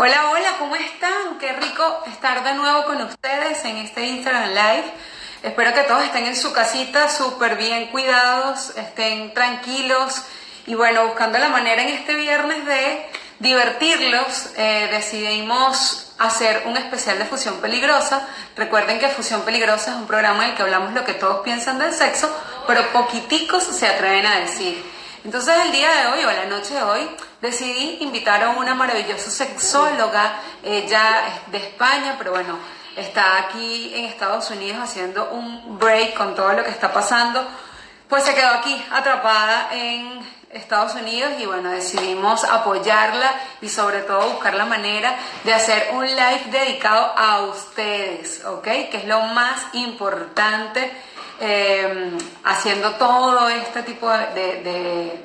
[0.00, 1.38] Hola, hola, ¿cómo están?
[1.40, 4.84] Qué rico estar de nuevo con ustedes en este Instagram Live.
[5.42, 10.22] Espero que todos estén en su casita súper bien cuidados, estén tranquilos
[10.68, 13.10] y bueno, buscando la manera en este viernes de
[13.40, 18.24] divertirlos, eh, decidimos hacer un especial de Fusión Peligrosa.
[18.54, 21.80] Recuerden que Fusión Peligrosa es un programa en el que hablamos lo que todos piensan
[21.80, 22.32] del sexo,
[22.68, 24.97] pero poquiticos se atreven a decir.
[25.28, 27.06] Entonces el día de hoy o la noche de hoy
[27.42, 32.58] decidí invitar a una maravillosa sexóloga, ella es de España, pero bueno,
[32.96, 37.46] está aquí en Estados Unidos haciendo un break con todo lo que está pasando,
[38.08, 44.30] pues se quedó aquí atrapada en Estados Unidos y bueno, decidimos apoyarla y sobre todo
[44.30, 45.14] buscar la manera
[45.44, 48.64] de hacer un live dedicado a ustedes, ¿ok?
[48.64, 50.90] Que es lo más importante
[51.40, 52.10] eh,
[52.44, 55.22] haciendo todo este tipo de,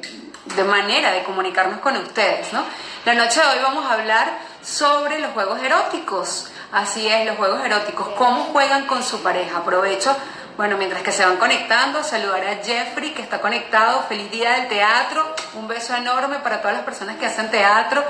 [0.55, 2.63] de, manera de comunicarnos con ustedes, ¿no?
[3.05, 6.51] La noche de hoy vamos a hablar sobre los juegos eróticos.
[6.71, 9.57] Así es, los juegos eróticos, cómo juegan con su pareja.
[9.57, 10.15] Aprovecho
[10.55, 14.03] bueno, mientras que se van conectando, saludar a Jeffrey que está conectado.
[14.03, 15.33] Feliz día del teatro.
[15.55, 18.03] Un beso enorme para todas las personas que hacen teatro.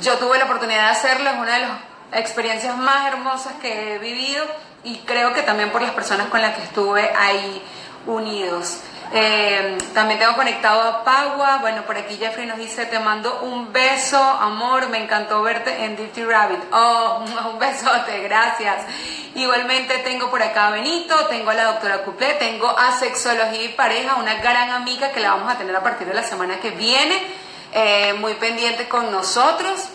[0.00, 1.70] Yo tuve la oportunidad de hacerlo, es una de las
[2.12, 4.44] experiencias más hermosas que he vivido
[4.84, 7.62] y creo que también por las personas con las que estuve ahí
[8.06, 8.80] unidos.
[9.12, 11.58] Eh, también tengo conectado a Pagua.
[11.58, 15.96] Bueno, por aquí Jeffrey nos dice, te mando un beso, amor, me encantó verte en
[15.96, 16.60] Dirty Rabbit.
[16.72, 18.84] Oh, un besote, gracias.
[19.34, 23.68] Igualmente tengo por acá a Benito, tengo a la doctora Cuplé, tengo a Sexología y
[23.68, 26.70] Pareja, una gran amiga que la vamos a tener a partir de la semana que
[26.70, 27.20] viene,
[27.72, 29.88] eh, muy pendiente con nosotros.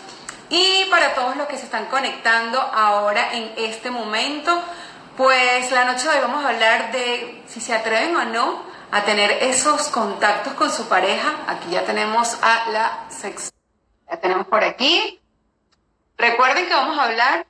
[0.50, 4.62] Y para todos los que se están conectando ahora en este momento,
[5.16, 9.04] pues la noche de hoy vamos a hablar de si se atreven o no a
[9.04, 11.44] tener esos contactos con su pareja.
[11.48, 13.52] Aquí ya tenemos a la sex.
[14.10, 15.20] La tenemos por aquí.
[16.18, 17.46] Recuerden que vamos a hablar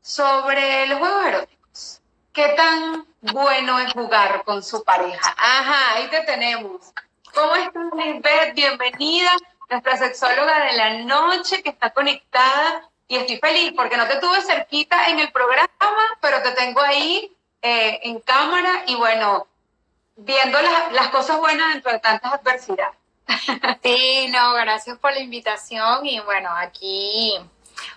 [0.00, 2.00] sobre los juegos eróticos.
[2.32, 5.34] ¿Qué tan bueno es jugar con su pareja?
[5.36, 6.92] Ajá, ahí te tenemos.
[7.34, 8.54] ¿Cómo estás, Lisbeth?
[8.54, 9.32] Bienvenida,
[9.74, 12.88] nuestra sexóloga de la noche que está conectada.
[13.06, 15.68] Y estoy feliz porque no te tuve cerquita en el programa,
[16.20, 17.30] pero te tengo ahí
[17.60, 19.46] eh, en cámara y bueno,
[20.16, 20.58] viendo
[20.92, 22.96] las cosas buenas dentro de tantas adversidades.
[23.82, 27.34] Sí, no, gracias por la invitación y bueno, aquí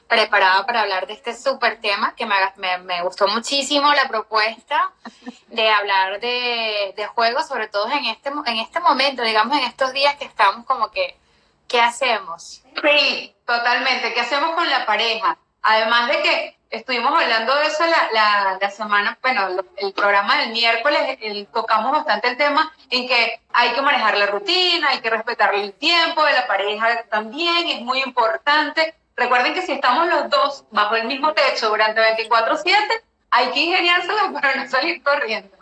[0.07, 2.35] preparada para hablar de este súper tema que me,
[2.79, 4.91] me, gustó muchísimo la propuesta
[5.47, 9.93] de hablar de, de, juegos, sobre todo en este, en este momento, digamos en estos
[9.93, 11.17] días que estamos como que,
[11.67, 12.63] ¿qué hacemos?
[12.81, 15.37] Sí, totalmente, ¿qué hacemos con la pareja?
[15.61, 21.17] Además de que estuvimos hablando de eso la, la, semana, bueno, el programa del miércoles,
[21.53, 25.73] tocamos bastante el tema en que hay que manejar la rutina, hay que respetar el
[25.73, 28.95] tiempo de la pareja también, es muy importante.
[29.15, 34.33] Recuerden que si estamos los dos bajo el mismo techo durante 24/7, hay que ingeniárselo
[34.41, 35.56] para no salir corriendo.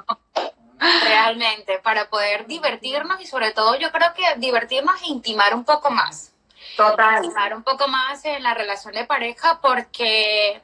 [0.79, 5.89] Realmente, para poder divertirnos y sobre todo yo creo que divertirnos e intimar un poco
[5.89, 6.33] más.
[6.75, 7.23] Total.
[7.23, 10.61] Intimar un poco más en la relación de pareja porque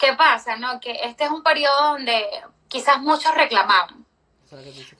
[0.00, 0.56] ¿Qué pasa?
[0.56, 0.80] No?
[0.80, 2.26] Que este es un periodo donde
[2.68, 4.06] quizás muchos reclamaban.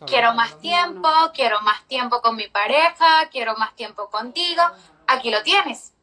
[0.06, 4.62] Quiero más tiempo, quiero más tiempo con mi pareja, quiero más tiempo contigo.
[5.06, 5.94] Aquí lo tienes.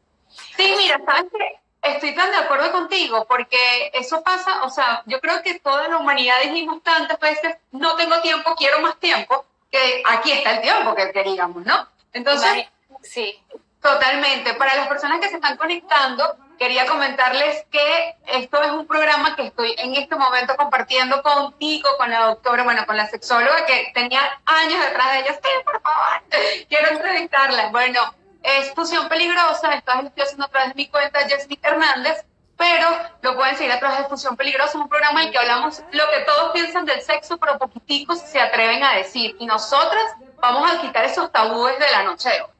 [0.56, 5.20] Sí, mira, sabes que estoy tan de acuerdo contigo porque eso pasa, o sea, yo
[5.20, 10.02] creo que toda la humanidad dijimos tantas veces, no tengo tiempo, quiero más tiempo, que
[10.06, 11.86] aquí está el tiempo que queríamos, ¿no?
[12.12, 12.66] Entonces,
[13.02, 13.40] sí.
[13.80, 14.54] Totalmente.
[14.54, 19.46] Para las personas que se están conectando, quería comentarles que esto es un programa que
[19.46, 24.40] estoy en este momento compartiendo contigo, con la doctora, bueno, con la sexóloga que tenía
[24.44, 25.34] años detrás de ella.
[25.34, 26.22] Sí, por favor,
[26.68, 27.68] quiero entrevistarla.
[27.68, 28.00] Bueno,
[28.42, 32.24] es Fusión Peligrosa, esto lo estoy haciendo a través de mi cuenta Jessica Hernández,
[32.56, 32.88] pero
[33.22, 36.10] lo pueden seguir a través de Fusión Peligrosa, un programa en el que hablamos lo
[36.10, 39.36] que todos piensan del sexo, pero poquiticos se atreven a decir.
[39.38, 40.04] Y nosotras
[40.40, 42.50] vamos a quitar esos tabúes de la noche de hoy.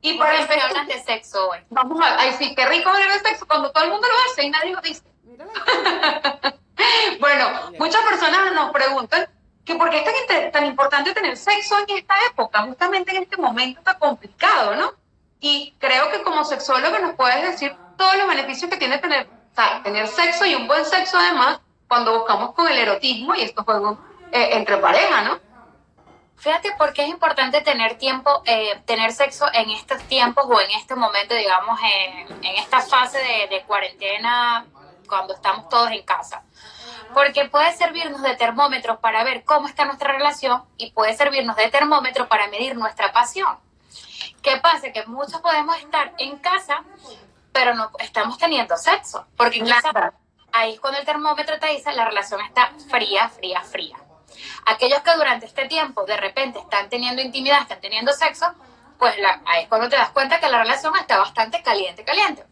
[0.00, 1.58] Y por ejemplo, hablan de sexo hoy.
[1.70, 4.44] Vamos a, ay, sí, qué rico hablar de sexo cuando todo el mundo lo hace
[4.44, 5.02] y nadie lo dice.
[7.20, 9.28] bueno, muchas personas nos preguntan
[9.64, 13.80] que por qué es tan, importante tener sexo en esta época, justamente en este momento
[13.82, 14.92] tan complicado, ¿no?
[15.40, 19.28] Y creo que como sexólogo nos puedes decir todos los beneficios que tiene tener,
[19.82, 23.98] tener sexo y un buen sexo además cuando buscamos con el erotismo y estos juegos
[24.32, 25.38] eh, entre pareja, ¿no?
[26.36, 30.70] Fíjate por qué es importante tener tiempo, eh, tener sexo en estos tiempos o en
[30.72, 34.66] este momento, digamos, en, esta fase de, cuarentena,
[35.08, 36.42] cuando estamos todos en casa.
[37.14, 41.70] Porque puede servirnos de termómetro para ver cómo está nuestra relación y puede servirnos de
[41.70, 43.56] termómetro para medir nuestra pasión.
[44.44, 44.92] ¿Qué pasa?
[44.92, 46.84] Que muchos podemos estar en casa
[47.54, 49.26] pero no estamos teniendo sexo.
[49.36, 49.64] Porque
[50.52, 53.96] ahí es cuando el termómetro te dice la relación está fría, fría, fría.
[54.66, 58.52] Aquellos que durante este tiempo de repente están teniendo intimidad, están teniendo sexo,
[58.98, 59.14] pues
[59.46, 62.44] ahí es cuando te das cuenta que la relación está bastante caliente, caliente.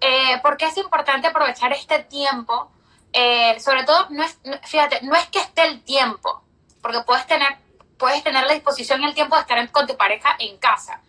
[0.00, 2.72] Eh, ¿Por qué es importante aprovechar este tiempo?
[3.12, 6.42] Eh, sobre todo, no es, fíjate, no es que esté el tiempo,
[6.80, 7.58] porque puedes tener,
[7.98, 11.02] puedes tener la disposición y el tiempo de estar con tu pareja en casa.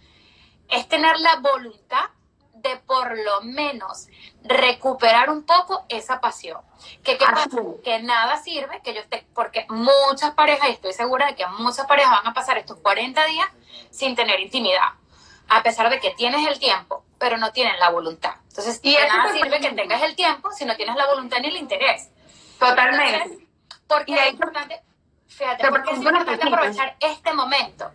[0.71, 2.09] Es tener la voluntad
[2.61, 4.07] de por lo menos
[4.43, 6.61] recuperar un poco esa pasión.
[7.03, 7.17] Que,
[7.83, 11.85] que nada sirve, que yo esté, porque muchas parejas, y estoy segura de que muchas
[11.85, 13.47] parejas van a pasar estos 40 días
[13.89, 14.89] sin tener intimidad,
[15.47, 18.35] a pesar de que tienes el tiempo, pero no tienen la voluntad.
[18.49, 21.49] Entonces, y de nada sirve que tengas el tiempo si no tienes la voluntad ni
[21.49, 22.09] el interés.
[22.59, 23.47] Totalmente.
[23.87, 24.81] porque es importante,
[25.27, 27.91] fíjate, porque es importante aprovechar este momento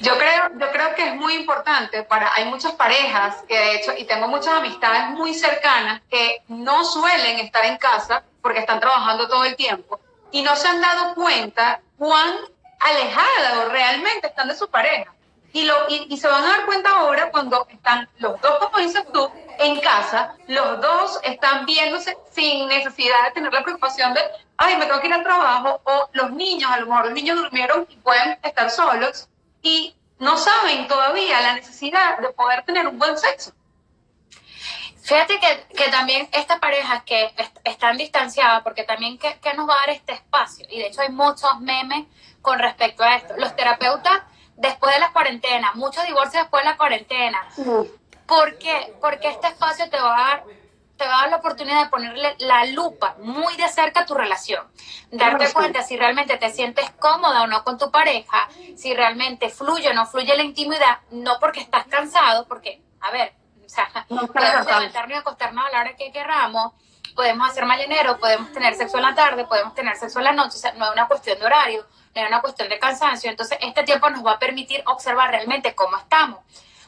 [0.00, 3.92] yo creo, yo creo que es muy importante para, hay muchas parejas que de hecho,
[3.96, 9.28] y tengo muchas amistades muy cercanas que no suelen estar en casa porque están trabajando
[9.28, 10.00] todo el tiempo
[10.30, 12.34] y no se han dado cuenta cuán
[12.80, 15.12] alejados realmente están de su pareja.
[15.52, 19.04] Y, lo, y, se van a dar cuenta ahora cuando están los dos, como dices
[19.12, 24.20] tú, en casa, los dos están viéndose sin necesidad de tener la preocupación de,
[24.56, 27.36] ay, me tengo que ir al trabajo, o los niños, a lo mejor los niños
[27.36, 29.28] durmieron y pueden estar solos,
[29.62, 33.52] y no saben todavía la necesidad de poder tener un buen sexo.
[35.02, 35.40] Fíjate
[35.74, 37.34] que, también estas parejas que
[37.64, 41.08] están distanciadas, porque también que, nos va a dar este espacio, y de hecho hay
[41.08, 42.06] muchos memes
[42.42, 43.34] con respecto a esto.
[43.36, 44.22] Los terapeutas
[44.56, 47.48] después de la cuarentena, muchos divorcios después de la cuarentena.
[48.26, 48.94] ¿Por qué?
[49.00, 50.44] Porque este espacio te va a dar
[51.00, 54.12] te va a dar la oportunidad de ponerle la lupa muy de cerca a tu
[54.12, 54.70] relación.
[55.10, 59.88] Darte cuenta si realmente te sientes cómoda o no con tu pareja, si realmente fluye
[59.88, 63.32] o no fluye la intimidad, no porque estás cansado, porque, a ver,
[63.64, 66.74] o sea, podemos levantarnos y acostarnos a la hora que queramos,
[67.16, 70.58] podemos hacer mañanero, podemos tener sexo en la tarde, podemos tener sexo en la noche,
[70.58, 73.56] o sea, no es una cuestión de horario, no es una cuestión de cansancio, entonces
[73.62, 76.40] este tiempo nos va a permitir observar realmente cómo estamos.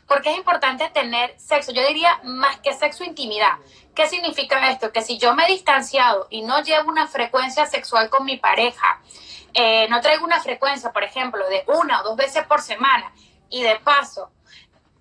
[0.07, 3.59] Porque es importante tener sexo, yo diría más que sexo, intimidad.
[3.95, 4.93] ¿Qué significa esto?
[4.93, 9.01] Que si yo me he distanciado y no llevo una frecuencia sexual con mi pareja,
[9.55, 13.13] eh, no traigo una frecuencia, por ejemplo, de una o dos veces por semana,
[13.49, 14.31] y de paso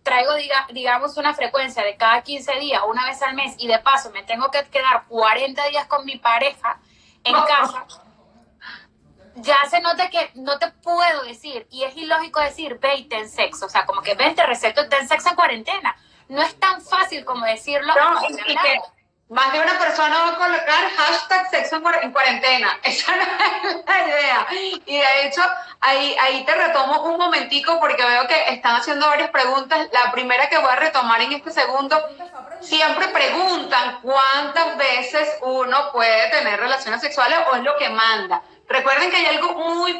[0.03, 3.79] traigo, diga, digamos, una frecuencia de cada 15 días, una vez al mes, y de
[3.79, 6.79] paso me tengo que quedar 40 días con mi pareja
[7.23, 7.85] en casa,
[9.35, 13.29] ya se nota que no te puedo decir, y es ilógico decir, ve y ten
[13.29, 15.95] sexo, o sea, como que ven, te receto, ten sexo en cuarentena
[16.31, 17.93] no es tan fácil como decirlo.
[17.93, 18.81] No, y, que
[19.27, 22.79] más de una persona va a colocar hashtag sexo en cuarentena.
[22.83, 24.47] Esa no es la idea.
[24.85, 25.41] Y de hecho,
[25.81, 29.89] ahí, ahí te retomo un momentico porque veo que están haciendo varias preguntas.
[29.91, 32.01] La primera que voy a retomar en este segundo,
[32.61, 38.41] siempre preguntan cuántas veces uno puede tener relaciones sexuales o es lo que manda.
[38.69, 39.99] Recuerden que hay algo muy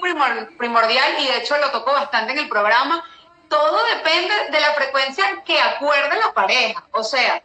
[0.57, 3.03] primordial y de hecho lo toco bastante en el programa
[3.51, 6.87] todo depende de la frecuencia que acuerde la pareja.
[6.93, 7.43] O sea,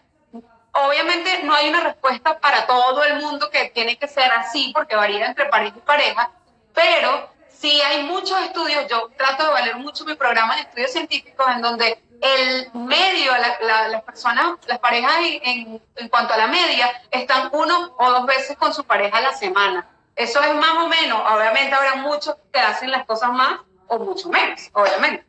[0.72, 4.94] obviamente no hay una respuesta para todo el mundo que tiene que ser así, porque
[4.94, 6.30] varía entre pareja y pareja,
[6.72, 11.46] pero sí hay muchos estudios, yo trato de valer mucho mi programa de estudios científicos
[11.50, 15.80] en donde el medio, las personas, las parejas en,
[16.10, 19.87] cuanto a la media, están uno o dos veces con su pareja a la semana.
[20.14, 24.28] Eso es más o menos, obviamente habrá muchos que hacen las cosas más o mucho
[24.28, 25.26] menos, obviamente.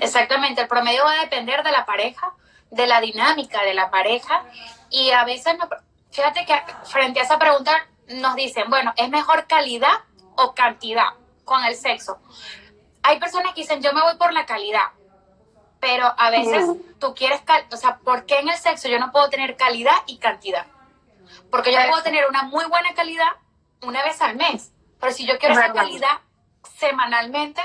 [0.00, 2.32] Exactamente, el promedio va a depender de la pareja,
[2.70, 4.44] de la dinámica de la pareja
[4.90, 5.56] y a veces,
[6.10, 6.54] fíjate que
[6.84, 10.04] frente a esa pregunta nos dicen, bueno, ¿es mejor calidad
[10.36, 11.08] o cantidad
[11.44, 12.18] con el sexo?
[13.02, 14.90] Hay personas que dicen, yo me voy por la calidad,
[15.86, 17.40] pero a veces tú quieres,
[17.70, 20.66] o sea, ¿por qué en el sexo yo no puedo tener calidad y cantidad?
[21.48, 23.28] Porque yo puedo tener una muy buena calidad
[23.82, 26.18] una vez al mes, pero si yo quiero esa calidad
[26.76, 27.62] semanalmente,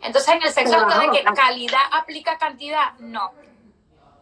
[0.00, 3.32] entonces, en el sexo de que calidad aplica cantidad, no.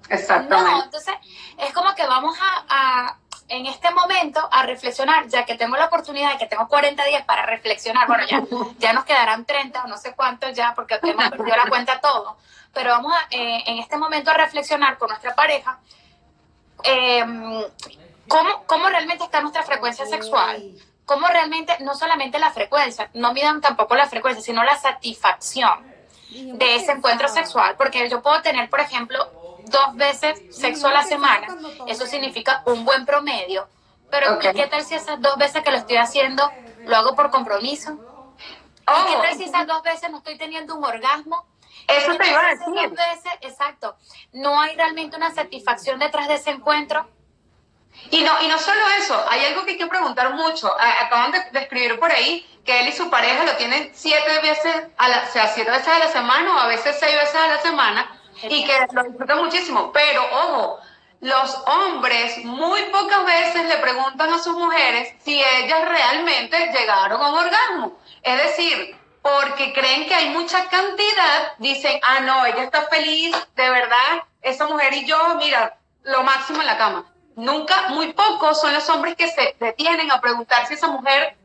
[0.08, 0.70] Exactamente.
[0.70, 1.14] No, entonces
[1.58, 6.32] es como que vamos a, en este momento a reflexionar, ya que tengo la oportunidad
[6.32, 8.42] de que tengo 40 días para reflexionar, bueno, ya,
[8.78, 12.36] ya nos quedarán 30 o no sé cuántos ya, porque hemos perdido la cuenta todo,
[12.72, 15.78] pero vamos a, eh, en este momento a reflexionar con nuestra pareja
[16.82, 17.62] em,
[18.28, 20.62] cómo, cómo realmente está nuestra frecuencia sexual,
[21.04, 25.92] cómo realmente, no solamente la frecuencia, no midan tampoco la frecuencia, sino la satisfacción
[26.30, 31.02] de ese encuentro sexual, porque yo puedo tener, por ejemplo, dos veces sexo a la
[31.02, 31.46] semana,
[31.86, 33.68] eso significa un buen promedio,
[34.10, 36.50] pero ¿qué tal si esas dos veces que lo estoy haciendo
[36.84, 37.98] lo hago por compromiso?
[38.86, 41.46] ¿Y qué tal si esas dos veces no estoy teniendo un orgasmo
[41.88, 42.90] Eso te iba a decir.
[42.90, 43.96] Veces, exacto.
[44.32, 47.08] No hay realmente una satisfacción detrás de ese encuentro.
[48.10, 50.70] Y no, y no solo eso, hay algo que hay que preguntar mucho.
[50.78, 55.08] Acaban de, escribir por ahí que él y su pareja lo tienen siete veces, a
[55.08, 57.58] la, o sea, siete veces a la semana o a veces seis veces a la
[57.58, 59.92] semana y que lo disfrutan muchísimo.
[59.92, 60.80] Pero, ojo,
[61.20, 67.28] los hombres muy pocas veces le preguntan a sus mujeres si ellas realmente llegaron a
[67.30, 67.98] un orgasmo.
[68.22, 73.70] Es decir, porque creen que hay mucha cantidad, dicen, ah, no, ella está feliz, de
[73.70, 77.10] verdad, esa mujer y yo, mira, lo máximo en la cama.
[77.36, 81.36] Nunca, muy pocos son los hombres que se detienen a preguntar si esa mujer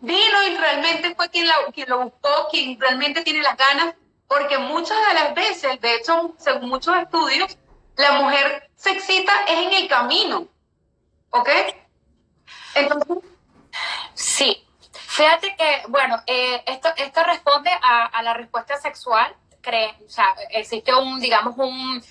[0.00, 3.94] vino y realmente fue quien, la, quien lo buscó, quien realmente tiene las ganas,
[4.28, 7.56] porque muchas de las veces, de hecho, según muchos estudios,
[7.96, 10.48] la mujer se excita es en el camino,
[11.30, 11.48] ¿ok?
[12.74, 13.18] Entonces...
[14.14, 20.34] Sí, fíjate que, bueno, eh, esto, esto responde a, la respuesta sexual, cree, o sea,
[20.50, 22.02] existe un, digamos, un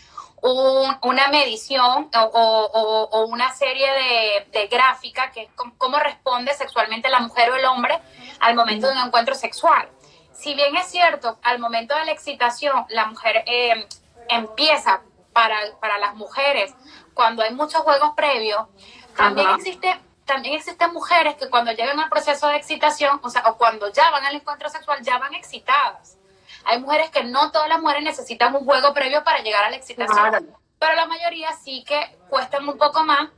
[0.46, 7.50] una medición o, una serie de, de gráfica que es cómo responde sexualmente la mujer
[7.52, 7.98] o el hombre
[8.42, 9.88] al momento de un encuentro sexual.
[10.34, 13.88] Si bien es cierto, al momento de la excitación, la mujer eh,
[14.30, 16.74] empieza para, para las mujeres
[17.14, 18.68] cuando hay muchos juegos previos,
[19.16, 23.58] también existe también existen mujeres que cuando llegan al proceso de excitación, o sea, o
[23.58, 26.18] cuando ya van al encuentro sexual, ya van excitadas.
[26.66, 29.76] Hay mujeres que no todas las mujeres necesitan un juego previo para llegar a la
[29.76, 33.30] excitación, pero la mayoría sí que cuestan un poco más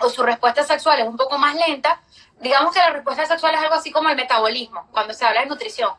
[0.00, 2.00] o su respuesta sexual es un poco más lenta.
[2.40, 5.46] Digamos que la respuesta sexual es algo así como el metabolismo, cuando se habla de
[5.46, 5.90] nutrición.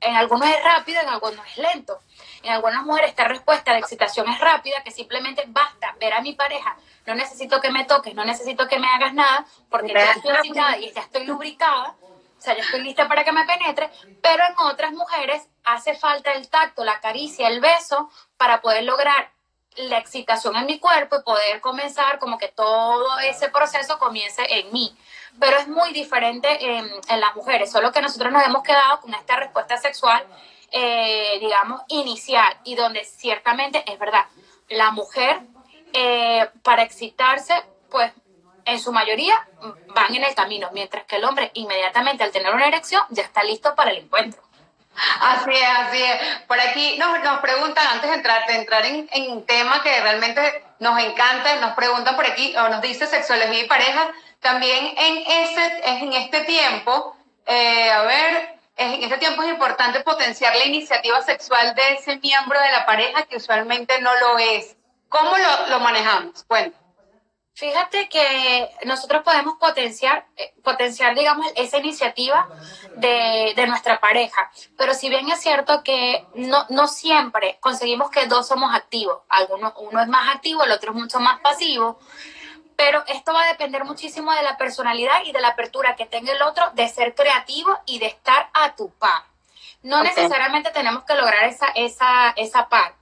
[0.00, 2.00] En algunos es rápido, en algunos es lento.
[2.42, 6.34] En algunas mujeres esta respuesta de excitación es rápida, que simplemente basta ver a mi
[6.34, 6.76] pareja.
[7.06, 10.76] No necesito que me toques, no necesito que me hagas nada, porque ya estoy excitada
[10.78, 11.96] y ya estoy lubricada
[12.44, 13.88] o sea, ya estoy lista para que me penetre,
[14.20, 19.32] pero en otras mujeres hace falta el tacto, la caricia, el beso para poder lograr
[19.76, 24.72] la excitación en mi cuerpo y poder comenzar como que todo ese proceso comience en
[24.72, 24.96] mí.
[25.40, 29.36] Pero es muy diferente en, las mujeres, solo que nosotros nos hemos quedado con esta
[29.36, 30.24] respuesta sexual,
[30.70, 34.26] eh, digamos, inicial y donde ciertamente es verdad,
[34.68, 35.40] la mujer
[35.92, 37.54] eh, para excitarse,
[37.90, 38.12] pues
[38.64, 39.46] en su mayoría
[39.94, 43.42] van en el camino, mientras que el hombre inmediatamente al tener una erección ya está
[43.42, 44.42] listo para el encuentro.
[45.20, 46.40] Así es, así es.
[46.46, 50.64] Por aquí nos, nos preguntan, antes de entrar, de entrar en, en tema que realmente
[50.78, 55.80] nos encanta, nos preguntan por aquí, o nos dice sexología y pareja, también en, ese,
[55.84, 61.74] en este tiempo, eh, a ver, en este tiempo es importante potenciar la iniciativa sexual
[61.74, 64.76] de ese miembro de la pareja que usualmente no lo es.
[65.08, 66.44] ¿Cómo lo, lo manejamos?
[66.48, 66.83] Bueno.
[67.56, 72.48] Fíjate que nosotros podemos potenciar, eh, potenciar digamos, esa iniciativa
[72.96, 78.26] de, de, nuestra pareja, pero si bien es cierto que no, no siempre conseguimos que
[78.26, 82.00] dos somos activos, alguno, uno es más activo, el otro es mucho más pasivo,
[82.74, 86.32] pero esto va a depender muchísimo de la personalidad y de la apertura que tenga
[86.32, 89.22] el otro de ser creativo y de estar a tu par.
[89.84, 92.94] No necesariamente tenemos que lograr esa, esa, esa par.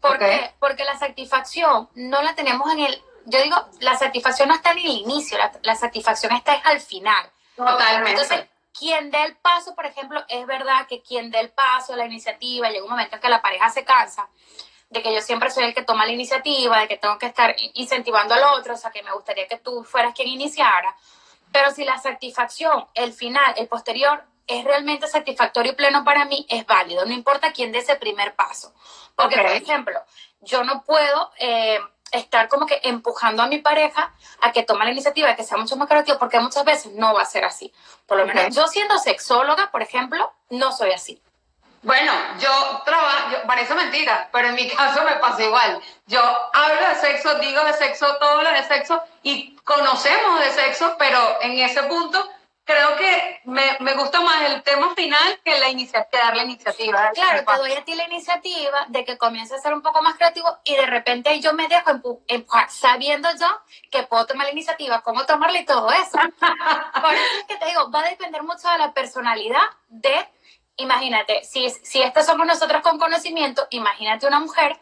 [0.00, 0.18] ¿Por
[0.58, 4.78] Porque la satisfacción no la tenemos en el yo digo, la satisfacción no está en
[4.78, 7.30] el inicio, la, satisfacción está al final.
[7.56, 8.10] Totalmente.
[8.10, 8.46] Entonces,
[8.78, 12.70] quien dé el paso, por ejemplo, es verdad que quien dé el paso, la iniciativa,
[12.70, 14.28] llega un momento en que la pareja se cansa,
[14.90, 17.54] de que yo siempre soy el que toma la iniciativa, de que tengo que estar
[17.74, 20.96] incentivando al otro, o sea, que me gustaría que tú fueras quien iniciara.
[21.52, 26.46] Pero si la satisfacción, el final, el posterior, es realmente satisfactorio y pleno para mí,
[26.48, 28.74] es válido, no importa quién dé ese primer paso.
[29.14, 30.00] Porque, por ejemplo,
[30.40, 31.78] yo no puedo eh,
[32.12, 35.58] estar como que empujando a mi pareja a que tome la iniciativa de que sea
[35.58, 37.72] mucho más creativo, porque muchas veces no va a ser así.
[38.06, 41.20] Por lo menos yo siendo sexóloga, por ejemplo, no soy así.
[41.82, 45.80] Bueno, yo trabajo, parece mentira, pero en mi caso me pasa igual.
[46.06, 46.20] Yo
[46.52, 51.40] hablo de sexo, digo de sexo, todo lo de sexo y conocemos de sexo, pero
[51.40, 52.28] en ese punto
[52.64, 57.10] creo que me, me, gusta más el tema final que la iniciativa, dar la iniciativa.
[57.12, 60.14] Claro, te doy a ti la iniciativa de que comiences a ser un poco más
[60.16, 63.48] creativo y de repente yo me dejo empujar, sabiendo yo
[63.90, 66.18] que puedo tomar la iniciativa, cómo tomarla y todo eso.
[66.18, 70.28] Por eso es que te digo, va a depender mucho de la personalidad de,
[70.76, 74.78] imagínate, si, si estas somos nosotros con conocimiento, imagínate una mujer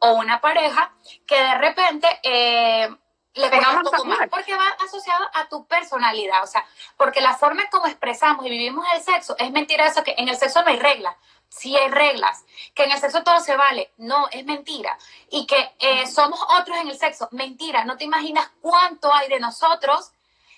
[0.00, 0.92] o una pareja
[1.26, 2.08] que de repente...
[2.22, 2.96] Eh,
[3.34, 4.18] le un poco más.
[4.30, 6.64] porque va asociado a tu personalidad, o sea,
[6.96, 10.28] porque la forma en cómo expresamos y vivimos el sexo es mentira eso que en
[10.28, 11.16] el sexo no hay reglas,
[11.48, 14.98] sí hay reglas, que en el sexo todo se vale, no, es mentira,
[15.30, 19.40] y que eh, somos otros en el sexo, mentira, no te imaginas cuánto hay de
[19.40, 20.12] nosotros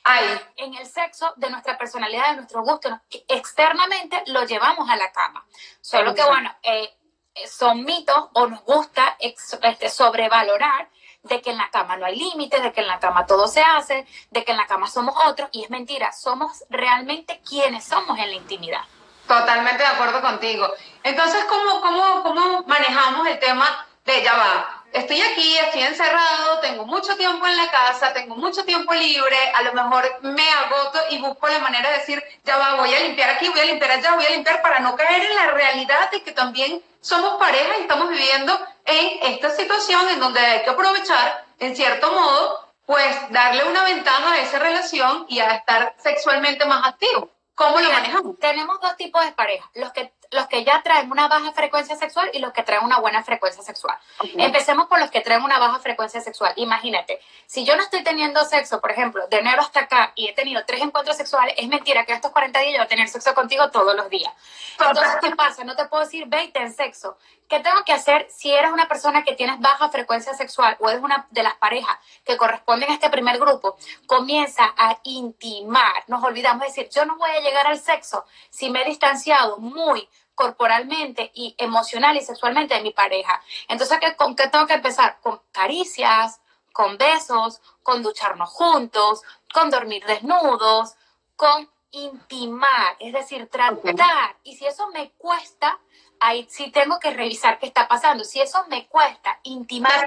[0.07, 4.97] hay en el sexo, de nuestra personalidad, de nuestro gusto, que externamente lo llevamos a
[4.97, 5.47] la cama,
[5.81, 6.95] solo que bueno, eh,
[7.35, 10.89] eh, son mitos o nos gusta este, sobrevalorar
[11.25, 13.63] de que en la cama no hay límites, de que en la cama todo se
[13.63, 18.19] hace, de que en la cama somos otros, y es mentira, somos realmente quienes somos
[18.19, 18.83] en la intimidad.
[19.27, 20.69] Totalmente de acuerdo contigo.
[21.03, 24.84] Entonces, ¿cómo, cómo, cómo manejamos el tema de ya va?
[24.95, 29.63] Estoy aquí, estoy encerrado, tengo mucho tiempo en la casa, tengo mucho tiempo libre, a
[29.63, 33.31] lo mejor me agoto y busco la manera de decir, ya va, voy a limpiar
[33.31, 36.23] aquí, voy a limpiar allá, voy a limpiar para no caer en la realidad de
[36.23, 41.45] que también somos pareja y estamos viviendo en esta situación en donde hay que aprovechar,
[41.59, 46.87] en cierto modo, pues darle una ventaja a esa relación y a estar sexualmente más
[46.87, 47.31] activo.
[47.57, 48.39] ¿Cómo lo manejamos?
[48.39, 52.31] Tenemos dos tipos de parejas, los que, los que ya traen una baja frecuencia sexual
[52.33, 53.97] y los que traen una buena frecuencia sexual.
[54.37, 56.53] Empecemos por los que traen una baja frecuencia sexual.
[56.57, 60.33] Imagínate, si yo no estoy teniendo sexo, por ejemplo, de enero hasta acá y he
[60.33, 63.35] tenido tres encuentros sexuales, es mentira que estos 40 días yo voy a tener sexo
[63.35, 64.33] contigo todos los días.
[64.79, 65.65] Entonces, ¿qué pasa?
[65.65, 67.17] No te puedo decir, ve en sexo.
[67.49, 71.03] ¿Qué tengo que hacer si eres una persona que tienes baja frecuencia sexual o eres
[71.03, 73.77] una de las parejas que corresponden a este primer grupo?
[74.07, 76.05] Comienza a intimar.
[76.07, 79.59] Nos olvidamos de decir, yo no voy a llegar al sexo si me he distanciado
[79.59, 83.41] muy corporalmente y emocional y sexualmente de mi pareja.
[83.69, 85.19] Entonces, ¿con qué tengo que empezar?
[85.21, 86.41] Con caricias,
[86.73, 89.23] con besos, con ducharnos juntos,
[89.53, 90.97] con dormir desnudos,
[91.37, 94.37] con intimar, es decir, tratar.
[94.43, 95.79] Y si eso me cuesta,
[96.21, 98.25] ahí sí tengo que revisar qué está pasando.
[98.25, 100.05] Si eso me cuesta intimar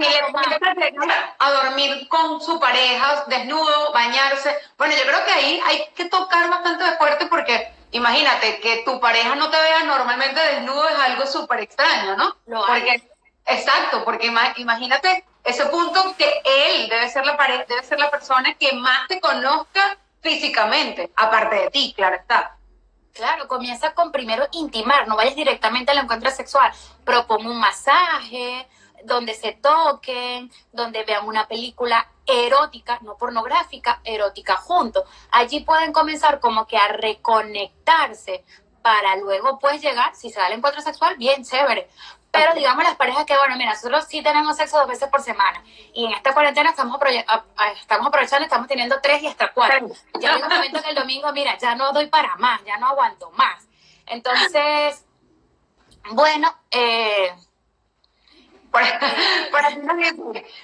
[1.39, 4.57] a dormir con su pareja, desnudo, bañarse.
[4.77, 9.00] Bueno, yo creo que ahí hay que tocar bastante de fuerte porque imagínate que tu
[9.00, 12.36] pareja no te vea normalmente desnudo es algo súper extraño, ¿no?
[12.46, 13.01] Lo porque,
[13.46, 14.27] Exacto, porque
[14.58, 19.08] imagínate ese punto que él debe ser la pareja, debe ser la persona que más
[19.08, 22.58] te conozca físicamente, aparte de ti, claro está.
[23.13, 26.72] Claro, comienza con primero intimar, no vayas directamente al encuentro sexual.
[27.03, 28.67] Propongo un masaje,
[29.07, 35.03] donde se toquen, donde vean una película erótica, no pornográfica, erótica juntos.
[35.31, 38.43] Allí pueden comenzar como que a reconectarse
[38.81, 41.89] para luego pues llegar, si se da el encuentro sexual, bien chévere.
[42.31, 45.63] Pero digamos las parejas que, bueno, mira, nosotros sí tenemos sexo dos veces por semana
[45.93, 47.00] y en esta cuarentena estamos,
[47.81, 49.87] estamos aprovechando, estamos teniendo tres y hasta cuatro.
[50.20, 52.87] Ya hay un momento que el domingo, mira, ya no doy para más, ya no
[52.87, 53.65] aguanto más.
[54.05, 55.05] Entonces,
[56.11, 57.33] bueno, eh,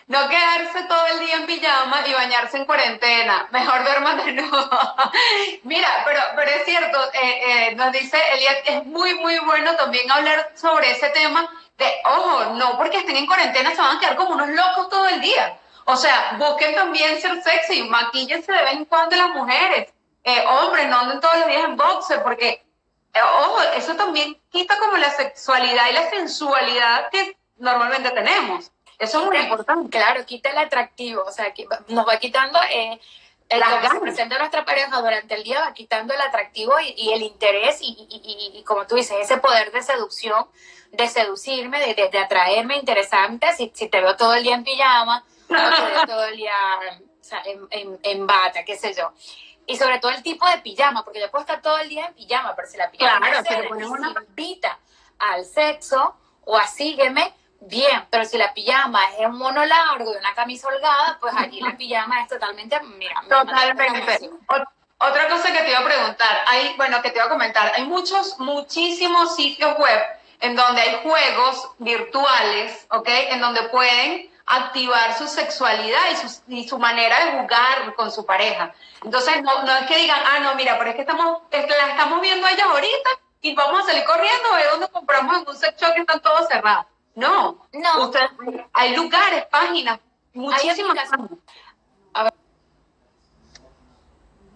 [0.08, 3.48] no quedarse todo el día en pijama y bañarse en cuarentena.
[3.52, 4.58] Mejor duerma de nuevo.
[5.64, 10.12] Mira, pero, pero es cierto, eh, eh, nos dice Elias, es muy, muy bueno también
[10.12, 14.16] hablar sobre ese tema de, ojo, no porque estén en cuarentena se van a quedar
[14.16, 15.58] como unos locos todo el día.
[15.86, 19.92] O sea, busquen también ser sexy, maquillense de vez en cuando las mujeres.
[20.24, 22.64] Eh, hombres, no anden todos los días en boxer, porque,
[23.14, 28.72] ojo, eso también quita como la sexualidad y la sensualidad que normalmente tenemos.
[29.00, 29.90] Eso es muy importante.
[29.90, 33.00] Claro, quita el atractivo, o sea, que nos va quitando eh,
[33.50, 37.22] el que se presenta nuestra pareja durante el día, va quitando el atractivo y, el
[37.22, 40.48] interés y, como tú dices, ese poder de seducción,
[40.92, 45.26] de seducirme, de, de, atraerme interesante, si, si, te veo todo el día en pijama,
[45.50, 46.54] o te veo todo el día
[47.20, 49.12] o sea, en, en, bata, qué sé yo.
[49.66, 52.14] Y sobre todo el tipo de pijama, porque yo puedo estar todo el día en
[52.14, 53.70] pijama, pero si la pijama se
[54.30, 54.78] invita
[55.20, 57.34] al sexo o a sígueme,
[57.68, 61.60] bien, pero si la pijama es un mono largo y una camisa holgada, pues allí
[61.62, 64.30] la pijama es totalmente, mira, totalmente.
[65.00, 67.84] Otra cosa que te iba a preguntar, hay, bueno, que te iba a comentar, hay
[67.84, 70.02] muchos, muchísimos sitios web
[70.40, 73.08] en donde hay juegos virtuales, ¿ok?
[73.08, 78.26] En donde pueden activar su sexualidad y su, y su manera de jugar con su
[78.26, 78.74] pareja.
[79.04, 81.72] Entonces, no, no es que digan, ah, no, mira, pero es que estamos, es que
[81.72, 83.10] la estamos viendo ellas ahorita
[83.42, 86.22] y vamos a salir corriendo a ver dónde compramos en un sex shop que están
[86.22, 86.86] todos cerrados.
[87.16, 88.12] No, no.
[88.74, 90.00] hay lugares, páginas,
[90.34, 91.30] muchísimas páginas.
[92.14, 92.34] A ver.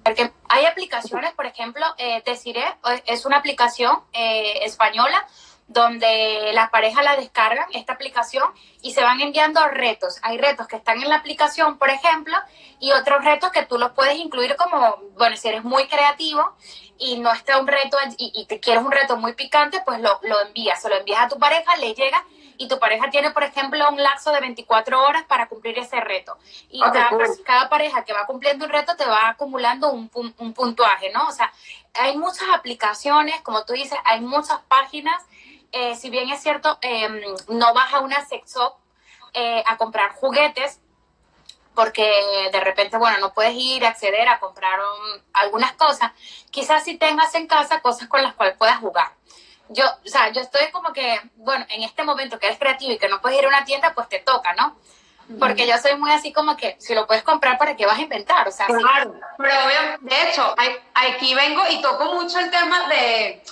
[0.04, 2.64] Porque hay aplicaciones, por ejemplo, eh, Deciré
[3.06, 5.28] es una aplicación eh, española
[5.68, 8.46] donde las parejas la descargan, esta aplicación,
[8.82, 10.18] y se van enviando retos.
[10.22, 12.38] Hay retos que están en la aplicación, por ejemplo,
[12.80, 16.56] y otros retos que tú los puedes incluir como, bueno, si eres muy creativo
[16.98, 20.20] y no está un reto y, y te quieres un reto muy picante, pues lo,
[20.24, 22.26] lo envías, se lo envías a tu pareja, le llega
[22.58, 26.38] y tu pareja tiene, por ejemplo, un lapso de 24 horas para cumplir ese reto.
[26.70, 26.82] Y
[27.46, 31.28] cada, pareja que va cumpliendo un reto te va acumulando un, un puntuaje, ¿no?
[31.28, 31.52] O sea,
[31.94, 35.24] hay muchas aplicaciones, como tú dices, hay muchas páginas.
[35.72, 38.76] Eh, si bien es cierto, em, no vas a una sex shop
[39.34, 40.80] eh, a comprar juguetes,
[41.76, 44.80] porque de repente, bueno, no puedes ir a acceder a comprar
[45.34, 46.12] algunas cosas.
[46.50, 49.12] Quizás si tengas en casa cosas con las cuales puedas jugar.
[49.70, 52.98] Yo, o sea, yo estoy como que, bueno, en este momento que eres creativo y
[52.98, 54.76] que no puedes ir a una tienda, pues te toca, ¿no?
[55.40, 58.02] Porque yo soy muy así como que si lo puedes comprar, ¿para qué vas a
[58.02, 58.48] inventar?
[58.48, 59.54] O sea, claro, pero
[60.00, 60.56] de hecho,
[60.94, 63.44] aquí vengo y toco mucho el tema de,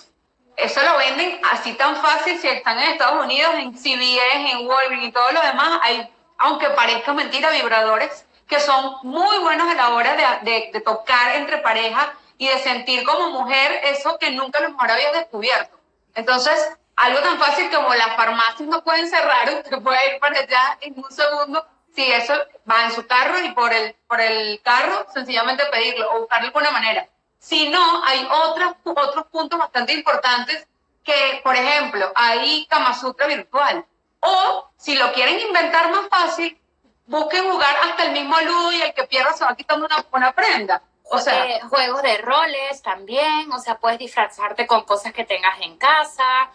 [0.56, 5.08] eso lo venden así tan fácil si están en Estados Unidos, en CVS, en Walgreens
[5.08, 9.89] y todo lo demás, hay, aunque parezca mentira, vibradores que son muy buenos a la
[9.89, 14.63] hora de, de, tocar entre parejas y de sentir como mujer eso que nunca a
[14.63, 15.75] lo mejor habías descubierto.
[16.15, 20.78] Entonces, algo tan fácil como las farmacias no pueden cerrar, usted puede ir para allá
[20.82, 22.34] en un segundo, si eso
[22.69, 26.47] va en su carro y por el, por el carro, sencillamente pedirlo o buscarlo de
[26.47, 27.08] alguna manera.
[27.38, 30.67] Si no, hay otros, otros puntos bastante importantes
[31.04, 33.86] que, por ejemplo, hay Kama Sutra virtual.
[34.21, 36.60] O, si lo quieren inventar más fácil,
[37.06, 40.32] busquen jugar hasta el mismo ludo y el que pierda se va quitando una, una
[40.34, 40.82] prenda.
[41.12, 45.60] O sea, eh, juegos de roles también, o sea, puedes disfrazarte con cosas que tengas
[45.62, 46.50] en casa,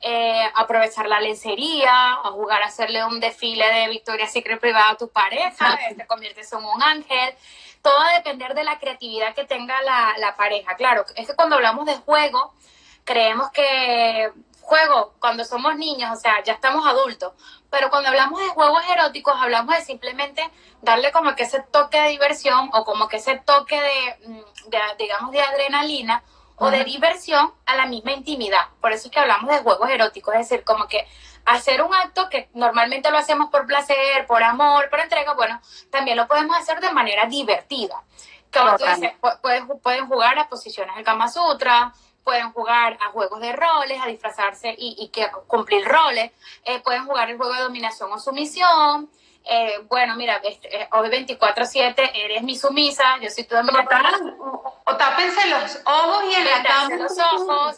[0.00, 4.96] eh, aprovechar la lencería, a jugar a hacerle un desfile de Victoria Secret privada a
[4.96, 7.34] tu pareja, te conviertes en un ángel.
[7.80, 10.74] Todo va a depender de la creatividad que tenga la, la pareja.
[10.76, 12.52] Claro, es que cuando hablamos de juego,
[13.04, 14.30] creemos que
[14.64, 17.32] juego cuando somos niños, o sea, ya estamos adultos,
[17.70, 20.50] pero cuando hablamos de juegos eróticos, hablamos de simplemente
[20.82, 24.40] darle como que ese toque de diversión o como que ese toque de, mm,
[24.98, 26.22] digamos, de adrenalina
[26.56, 28.68] o de diversión a la misma intimidad.
[28.80, 31.06] Por eso es que hablamos de juegos eróticos, es decir, como que
[31.44, 36.16] hacer un acto que normalmente lo hacemos por placer, por amor, por entrega, bueno, también
[36.16, 38.02] lo podemos hacer de manera divertida.
[38.52, 41.92] Como tú dices, pueden, pueden jugar a posiciones del Kama Sutra,
[42.24, 46.32] pueden jugar a juegos de roles, a disfrazarse y, que cumplir roles,
[46.64, 49.10] eh, pueden jugar el juego de dominación o sumisión.
[49.44, 54.10] Eh, bueno, mira, este, eh, hoy 24-7 eres mi sumisa, yo soy tu dominadora.
[54.86, 56.96] O tápense los ojos y en la cama.
[56.96, 57.76] los ojos,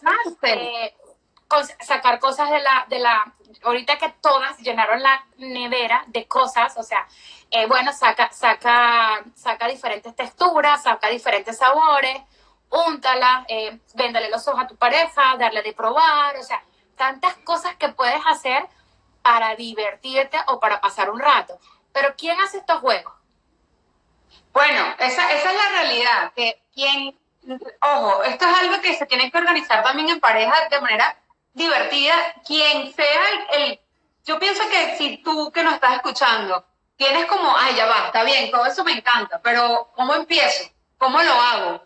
[1.80, 6.84] sacar cosas de la, de la, ahorita que todas llenaron la nevera de cosas, o
[6.84, 7.06] sea,
[7.68, 12.20] bueno, saca, saca, saca diferentes texturas, saca diferentes sabores,
[12.70, 16.62] úntala, eh, véndale los ojos a tu pareja, darle de probar, o sea,
[16.96, 18.66] tantas cosas que puedes hacer
[19.22, 21.58] para divertirte o para pasar un rato.
[21.92, 23.12] Pero ¿quién hace estos juegos?
[24.52, 27.18] Bueno, esa, es la realidad, que quien,
[27.80, 31.16] ojo, esto es algo que se tiene que organizar también en pareja de manera
[31.52, 32.14] divertida,
[32.46, 33.80] quien sea el,
[34.24, 36.64] yo pienso que si tú que nos estás escuchando
[36.96, 40.70] tienes como, ay, ya va, está bien, todo eso me encanta, pero ¿cómo empiezo?
[40.98, 41.85] ¿Cómo lo hago?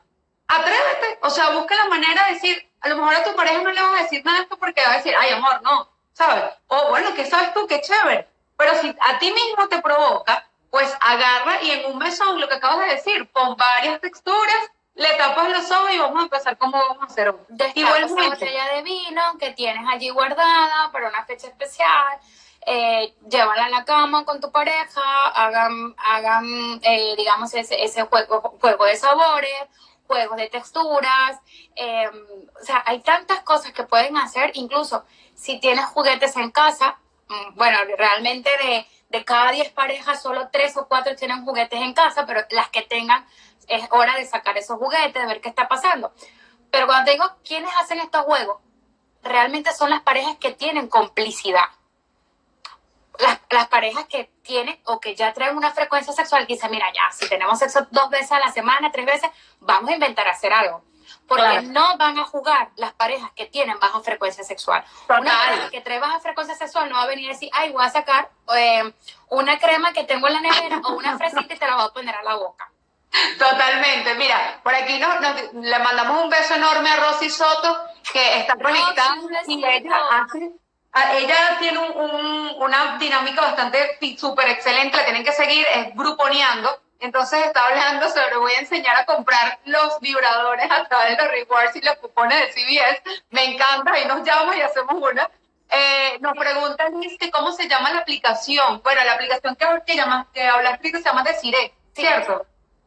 [0.51, 3.71] Atrévete, o sea, busca la manera de decir, a lo mejor a tu pareja no
[3.71, 6.45] le vas a decir nada de esto porque va a decir, ay, amor, no, ¿sabes?
[6.67, 7.67] O bueno, ¿qué sabes tú?
[7.67, 8.27] Qué chévere.
[8.57, 12.55] Pero si a ti mismo te provoca, pues agarra y en un mesón, lo que
[12.55, 16.79] acabas de decir, pon varias texturas, le tapas los ojos y vamos a empezar como
[16.79, 17.33] vamos a hacer.
[17.49, 22.19] Destapas una botella de vino que tienes allí guardada para una fecha especial.
[22.67, 26.45] Eh, llévala a la cama con tu pareja, hagan, hagan
[26.83, 29.69] eh, digamos, ese, ese juego, juego de sabores
[30.11, 31.39] juegos de texturas,
[31.77, 32.11] em,
[32.61, 35.05] o sea, hay tantas cosas que pueden hacer, incluso
[35.37, 40.77] si tienes juguetes en casa, mm, bueno, realmente de, de cada 10 parejas, solo 3
[40.79, 43.25] o 4 tienen juguetes en casa, pero las que tengan,
[43.69, 46.13] es hora de sacar esos juguetes, de ver qué está pasando.
[46.73, 48.59] Pero cuando digo quiénes hacen estos juegos,
[49.23, 51.67] realmente son las parejas que tienen complicidad
[53.21, 57.11] las, parejas que tienen o que ya traen una frecuencia sexual que dicen, mira, ya,
[57.13, 59.31] si tenemos sexo dos veces a la semana, tres veces,
[59.61, 60.83] vamos a inventar hacer algo.
[61.27, 64.85] Porque no van a jugar las parejas que tienen baja frecuencia sexual.
[65.09, 67.85] Una pareja que trae baja frecuencia sexual no va a venir a decir, ay, voy
[67.85, 68.93] a sacar eh,
[69.29, 71.93] una crema que tengo en la nevera o una fresita y te la voy a
[71.93, 72.71] poner a la boca.
[73.39, 74.15] Totalmente.
[74.15, 75.17] Mira, por aquí nos,
[75.53, 77.79] le mandamos un beso enorme a Rosy Soto,
[78.13, 80.53] que está conectada y ella hace
[80.93, 86.81] ella tiene una dinámica bastante súper excelente, la tienen que seguir, es gruponeando.
[86.99, 91.33] Entonces está hablando sobre, voy a enseñar a comprar los vibradores a través de los
[91.33, 93.03] rewards y los cupones de CBS.
[93.31, 95.31] Me encanta, ahí nos llama y hacemos una.
[95.71, 98.83] Eh, nos preguntan que cómo se llama la aplicación.
[98.83, 102.45] Bueno, la aplicación que, que, llama, que habla se llama Deciré, ¿cierto?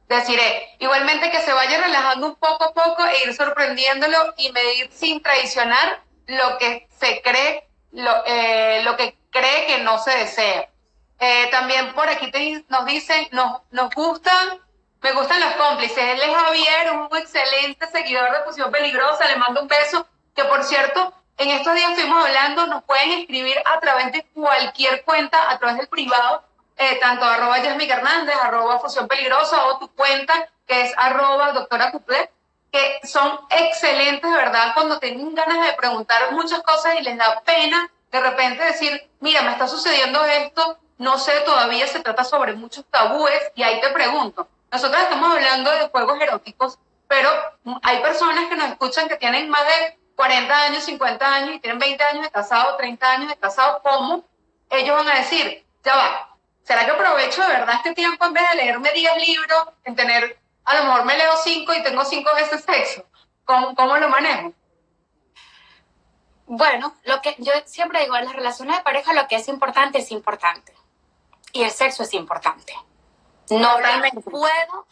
[0.08, 0.76] Deciré.
[0.80, 5.24] Igualmente que se vaya relajando un poco a poco e ir sorprendiéndolo y medir sin
[5.24, 10.70] traicionar lo que se cree lo, eh, lo que cree que no se desea.
[11.20, 12.32] Eh, también por aquí
[12.68, 14.60] nos dicen, nos, nos gustan,
[15.02, 15.98] me gustan los cómplices.
[15.98, 20.64] Él es Javier, un excelente seguidor de Fusión Peligrosa, le mando un beso, que por
[20.64, 25.58] cierto, en estos días estuvimos hablando, nos pueden escribir a través de cualquier cuenta, a
[25.60, 26.44] través del privado,
[26.78, 31.92] eh, tanto arroba Yasmik Hernández, arroba Fusión Peligrosa o tu cuenta que es arroba doctora
[31.92, 32.30] Cuplé
[32.74, 34.74] que son excelentes, ¿verdad?
[34.74, 39.44] Cuando tienen ganas de preguntar muchas cosas y les da pena de repente decir, mira,
[39.44, 43.90] me está sucediendo esto, no sé, todavía se trata sobre muchos tabúes y ahí te
[43.90, 47.30] pregunto, nosotros estamos hablando de juegos eróticos, pero
[47.84, 51.78] hay personas que nos escuchan que tienen más de 40 años, 50 años y tienen
[51.78, 54.26] 20 años de casado, 30 años de casado, ¿cómo
[54.72, 58.50] ellos van a decir, ya va, ¿será que aprovecho de verdad este tiempo en vez
[58.50, 62.30] de leerme 10 libros, en tener, a lo mejor me leo 5 y tengo 5
[62.36, 63.06] veces sexo?
[63.46, 64.54] ¿Cómo, ¿Cómo lo manejo?
[66.46, 70.00] Bueno, lo que yo siempre digo, en las relaciones de pareja lo que es importante
[70.00, 70.74] es importante.
[71.52, 72.74] Y el sexo es importante.
[73.50, 74.88] No realmente puedo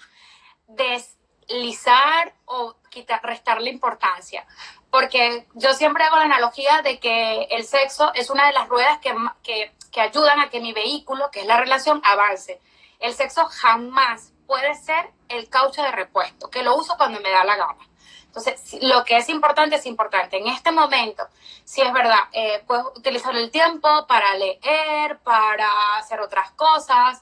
[0.67, 4.45] deslizar o quitar, restarle importancia.
[4.89, 8.99] Porque yo siempre hago la analogía de que el sexo es una de las ruedas
[8.99, 12.61] que, que, que ayudan a que mi vehículo, que es la relación, avance.
[12.99, 17.45] El sexo jamás puede ser el caucho de repuesto, que lo uso cuando me da
[17.45, 17.87] la gana.
[18.25, 20.39] Entonces, lo que es importante es importante.
[20.39, 21.25] En este momento,
[21.63, 27.21] si es verdad, eh, puedes utilizar el tiempo para leer, para hacer otras cosas,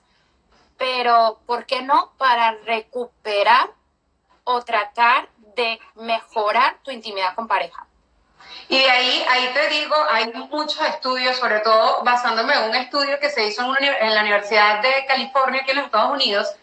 [0.75, 3.69] pero ¿por qué no para recuperar
[4.43, 7.85] o tratar de mejorar tu intimidad con pareja?
[8.69, 13.19] Y de ahí, ahí te digo, hay muchos estudios, sobre todo basándome en un estudio
[13.19, 16.55] que se hizo en, en la Universidad de California, aquí en los Estados Unidos,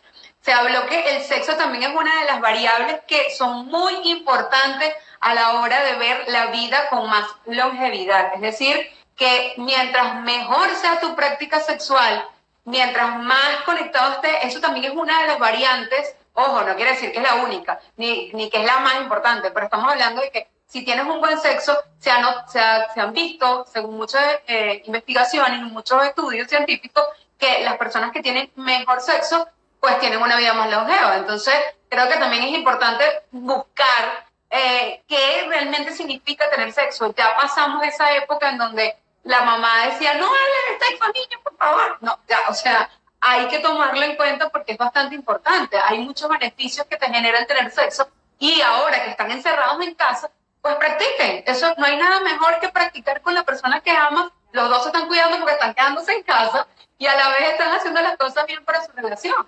[0.46, 4.94] se habló que el sexo también es una de las variables que son muy importantes
[5.18, 8.32] a la hora de ver la vida con más longevidad.
[8.32, 12.24] Es decir, que mientras mejor sea tu práctica sexual,
[12.64, 16.14] mientras más conectado esté, eso también es una de las variantes.
[16.34, 19.50] Ojo, no quiere decir que es la única, ni, ni que es la más importante,
[19.50, 22.60] pero estamos hablando de que si tienes un buen sexo, se han, se,
[22.94, 27.04] se han visto, según muchas eh, investigaciones y muchos estudios científicos,
[27.36, 29.48] que las personas que tienen mejor sexo
[29.86, 31.14] pues tienen una vida más longeva.
[31.14, 31.54] Entonces,
[31.88, 37.14] creo que también es importante buscar eh, qué realmente significa tener sexo.
[37.16, 41.98] Ya pasamos esa época en donde la mamá decía, no hables de niño, por favor.
[42.00, 45.78] No, ya, o sea, hay que tomarlo en cuenta porque es bastante importante.
[45.78, 48.08] Hay muchos beneficios que te generan tener sexo
[48.40, 50.28] y ahora que están encerrados en casa,
[50.62, 51.44] pues practiquen.
[51.46, 54.32] Eso no hay nada mejor que practicar con la persona que amas.
[54.50, 56.66] Los dos se están cuidando porque están quedándose en casa
[56.98, 59.46] y a la vez están haciendo las cosas bien para su relación.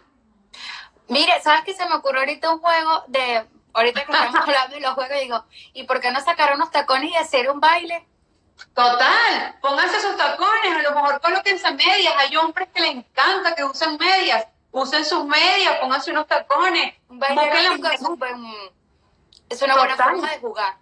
[1.08, 4.80] Mire, ¿sabes qué se me ocurrió ahorita un juego de, ahorita que estamos hablando de
[4.80, 8.06] los juegos, digo, ¿y por qué no sacar unos tacones y hacer un baile?
[8.74, 13.64] Total, pónganse sus tacones, a lo mejor colóquense medias, hay hombres que les encanta que
[13.64, 16.94] usen medias, usen sus medias, pónganse unos tacones.
[17.08, 17.40] Un baile
[17.90, 18.00] es,
[19.48, 20.76] es una buena forma de jugar.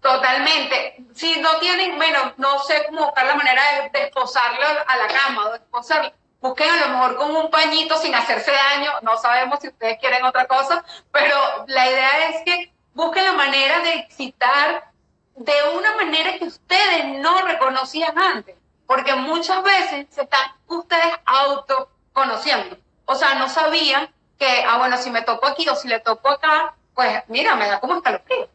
[0.00, 1.04] Totalmente.
[1.14, 5.06] Si no tienen, bueno, no sé cómo buscar la manera de, de esposarlo a la
[5.06, 9.16] cama o de esposarlo busquen a lo mejor con un pañito sin hacerse daño, no
[9.18, 13.94] sabemos si ustedes quieren otra cosa, pero la idea es que busquen la manera de
[13.94, 14.90] excitar
[15.34, 22.76] de una manera que ustedes no reconocían antes, porque muchas veces se están ustedes autoconociendo,
[23.04, 26.28] o sea, no sabían que, ah, bueno, si me toco aquí o si le toco
[26.28, 28.48] acá, pues mira, me da como escalofrío.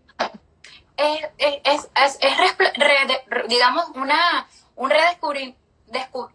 [0.95, 5.62] Es, es, es, es, digamos, una, un redescubrimiento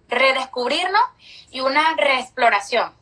[0.08, 1.02] redescubrirnos
[1.50, 2.92] y una reexploración.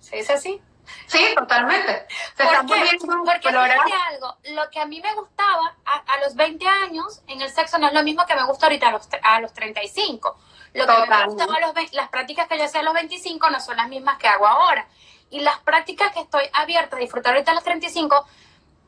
[0.00, 0.62] ¿Se dice así?
[1.06, 2.06] Sí, totalmente.
[2.36, 7.50] Se porque algo, lo que a mí me gustaba a, los 20 años en el
[7.50, 10.38] sexo no es lo mismo que me gusta ahorita a los, a los 35.
[10.74, 13.60] Lo que me gustaba a los, las prácticas que yo hacía a los 25 no
[13.60, 14.86] son las mismas que hago ahora.
[15.30, 18.26] Y las prácticas que estoy abierta a disfrutar ahorita a los 35,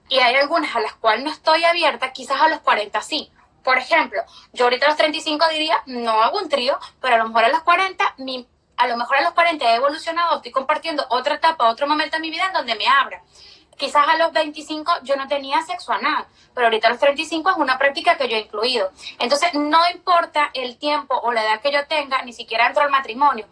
[0.08, 3.32] y hay algunas a las cuales no estoy abierta, quizás a los 40 sí.
[3.62, 4.22] Por ejemplo,
[4.53, 7.48] yo ahorita a los 35 diría, no hago un trío, pero a lo mejor a
[7.48, 8.46] los 40, mi,
[8.77, 12.20] a lo mejor a los 40 he evolucionado, estoy compartiendo otra etapa, otro momento de
[12.20, 13.22] mi vida en donde me abra.
[13.77, 17.57] Quizás a los 25 yo no tenía sexo anal, pero ahorita a los 35 es
[17.57, 18.90] una práctica que yo he incluido.
[19.18, 22.90] Entonces, no importa el tiempo o la edad que yo tenga, ni siquiera entro al
[22.90, 23.46] matrimonio,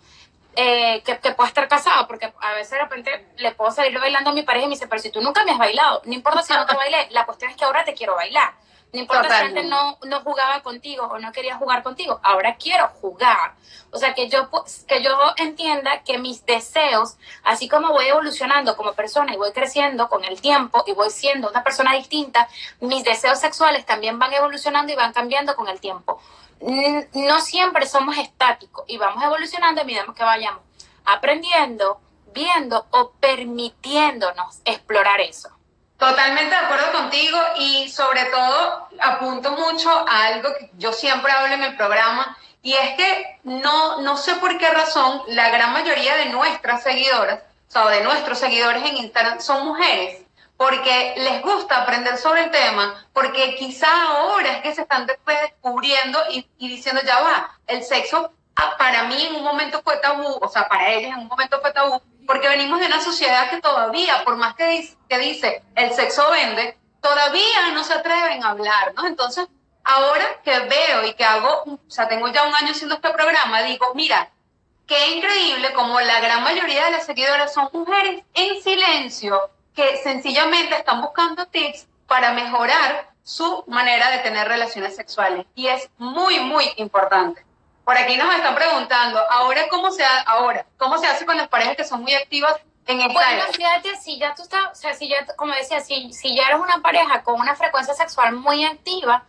[0.57, 4.31] eh, que, que pueda estar casado, porque a veces de repente le puedo salir bailando
[4.31, 6.43] a mi pareja y me dice, pero si tú nunca me has bailado, no importa
[6.43, 8.53] si no te bailé, la cuestión es que ahora te quiero bailar.
[8.93, 12.89] No importa si antes no, no jugaba contigo o no quería jugar contigo, ahora quiero
[13.01, 13.55] jugar.
[13.93, 14.49] O sea, que yo,
[14.87, 20.09] que yo entienda que mis deseos, así como voy evolucionando como persona y voy creciendo
[20.09, 22.49] con el tiempo y voy siendo una persona distinta,
[22.81, 26.21] mis deseos sexuales también van evolucionando y van cambiando con el tiempo.
[26.61, 30.63] No siempre somos estáticos y vamos evolucionando a medida que vayamos
[31.05, 32.01] aprendiendo,
[32.33, 35.51] viendo o permitiéndonos explorar eso.
[36.01, 41.55] Totalmente de acuerdo contigo y sobre todo apunto mucho a algo que yo siempre hablo
[41.55, 46.17] en el programa y es que no, no sé por qué razón la gran mayoría
[46.17, 50.23] de nuestras seguidoras, o sea, de nuestros seguidores en Instagram son mujeres.
[50.57, 56.19] porque les gusta aprender sobre el tema, porque quizá ahora es que se están descubriendo
[56.31, 58.33] y, diciendo, ya va, el sexo
[58.79, 61.73] para mí en un momento fue tabú, o sea, para ellos en un momento fue
[61.73, 65.93] tabú, porque venimos de una sociedad que todavía, por más que dice, que dice el
[65.93, 69.07] sexo vende, todavía no se atreven a hablar, ¿no?
[69.07, 69.49] Entonces,
[69.85, 73.63] ahora que veo y que hago, o sea, tengo ya un año haciendo este programa,
[73.63, 74.31] digo, mira,
[74.87, 80.77] qué increíble como la gran mayoría de las seguidoras son mujeres en silencio que sencillamente
[80.77, 85.47] están buscando tips para mejorar su manera de tener relaciones sexuales.
[85.55, 87.45] Y es muy, muy importante.
[87.85, 91.77] Por aquí nos están preguntando, ahora cómo se, ahora, ¿cómo se hace con las parejas
[91.77, 92.55] que son muy activas
[92.87, 96.13] en esta Bueno, fíjate, si ya tú estás, o sea, si ya, como decía, si,
[96.13, 99.25] si ya eres una pareja con una frecuencia sexual muy activa,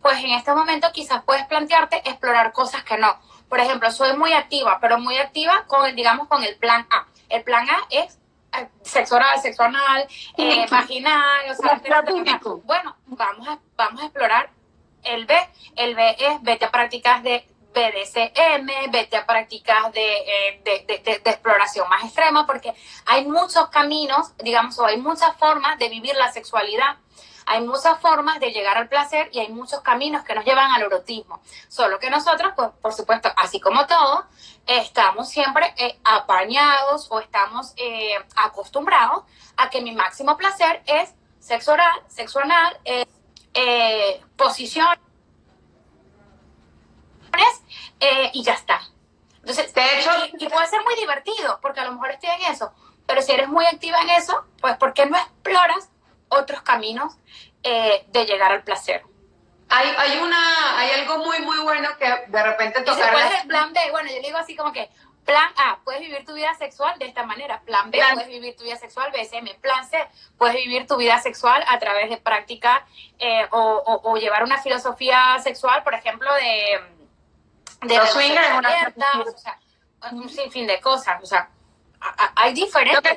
[0.00, 3.18] pues en este momento quizás puedes plantearte explorar cosas que no.
[3.48, 7.06] Por ejemplo, soy muy activa, pero muy activa con el, digamos, con el plan A.
[7.28, 8.18] El plan A es
[8.56, 10.06] eh, sexo oral, sexo anal,
[10.36, 11.80] eh, vaginal, o sea,
[12.64, 14.50] bueno, vamos a, vamos a explorar
[15.04, 15.34] el B.
[15.76, 17.46] El B es vete a prácticas de
[17.78, 22.74] BDSM, vete a prácticas de, eh, de, de, exploración más extrema, porque
[23.06, 26.96] hay muchos caminos, digamos, o hay muchas formas de vivir la sexualidad
[27.50, 30.82] hay muchas formas de llegar al placer y hay muchos caminos que nos llevan al
[30.82, 31.40] erotismo.
[31.68, 34.26] Solo que nosotros, pues, por supuesto, así como todo,
[34.66, 39.24] estamos siempre eh, apañados o estamos eh, acostumbrados
[39.56, 43.06] a que mi máximo placer es sexo oral, sexo anal, eh,
[48.00, 48.80] eh y ya está.
[49.36, 52.52] Entonces, de hecho, y, y puede ser muy divertido, porque a lo mejor estoy en
[52.52, 52.72] eso,
[53.06, 55.88] pero si eres muy activa en eso, pues ¿por qué no exploras
[56.28, 57.16] otros caminos
[57.62, 59.02] eh, de llegar al placer.
[59.68, 63.12] Hay, hay, una, hay algo muy, muy bueno que de repente tocar...
[63.12, 63.80] ¿Cuál es el plan B?
[63.90, 64.88] Bueno, yo digo así como que,
[65.26, 67.60] plan A, puedes vivir tu vida sexual de esta manera.
[67.62, 69.60] Plan B, puedes vivir tu vida sexual BSM.
[69.60, 69.98] Plan C,
[70.38, 72.86] puedes vivir tu vida sexual a través de práctica
[73.18, 76.97] eh, o, o, llevar una filosofía sexual, por ejemplo, de...
[77.80, 79.58] De Los swingers, o sea,
[80.12, 81.22] un sinfín de cosas.
[81.22, 81.48] O sea,
[82.36, 83.16] hay diferentes...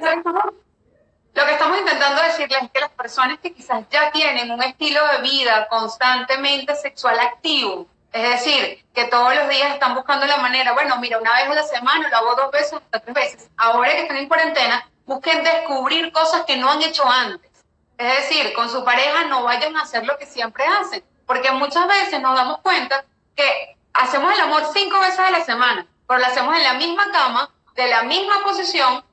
[1.34, 5.00] Lo que estamos intentando decirles es que las personas que quizás ya tienen un estilo
[5.08, 10.74] de vida constantemente sexual activo, es decir, que todos los días están buscando la manera,
[10.74, 13.50] bueno, mira, una vez a la semana, lo hago dos veces, hasta tres veces.
[13.56, 17.50] Ahora que están en cuarentena, busquen descubrir cosas que no han hecho antes.
[17.98, 21.88] Es decir, con su pareja no vayan a hacer lo que siempre hacen, porque muchas
[21.88, 23.06] veces nos damos cuenta
[23.38, 27.12] que hacemos el amor cinco veces a la semana, pero lo hacemos en la misma
[27.12, 29.04] cama, de la misma posición,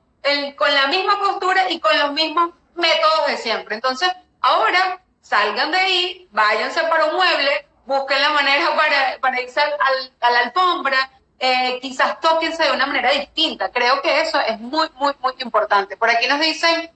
[0.57, 3.75] con la misma postura y con los mismos métodos de siempre.
[3.75, 4.09] Entonces,
[4.41, 10.13] ahora salgan de ahí, váyanse para un mueble, busquen la manera para, para irse al,
[10.19, 13.71] a la alfombra, eh, quizás tóquense de una manera distinta.
[13.71, 15.95] Creo que eso es muy, muy, muy importante.
[15.95, 16.91] Por aquí nos dicen,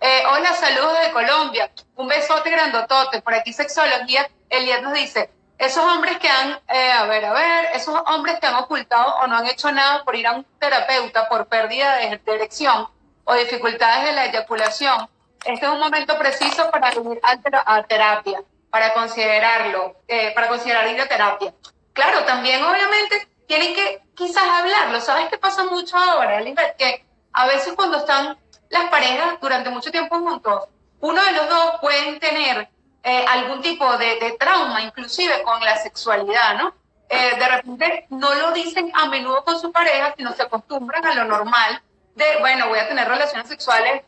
[0.00, 3.22] eh, hola, saludos de Colombia, un besote grandotote.
[3.22, 7.68] Por aquí Sexología, Elías nos dice, esos hombres que han, eh, a ver, a ver,
[7.74, 11.28] esos hombres que han ocultado o no han hecho nada por ir a un terapeuta
[11.28, 12.88] por pérdida de erección
[13.24, 15.08] o dificultades de la eyaculación,
[15.46, 21.00] este es un momento preciso para ir a, terapia, para considerarlo, eh, para considerar ir
[21.00, 21.54] a terapia.
[21.92, 25.00] Claro, también obviamente tienen que quizás hablarlo.
[25.00, 26.42] ¿Sabes qué pasa mucho ahora,
[26.76, 28.36] Que a veces cuando están
[28.70, 30.64] las parejas durante mucho tiempo juntos,
[31.00, 32.68] uno de los dos pueden tener
[33.08, 36.74] eh, algún tipo de, trauma, inclusive con la sexualidad, ¿no?
[37.08, 41.14] Eh, de repente no lo dicen a menudo con su pareja, sino se acostumbran a
[41.14, 41.80] lo normal
[42.16, 44.02] de, bueno, voy a tener relaciones sexuales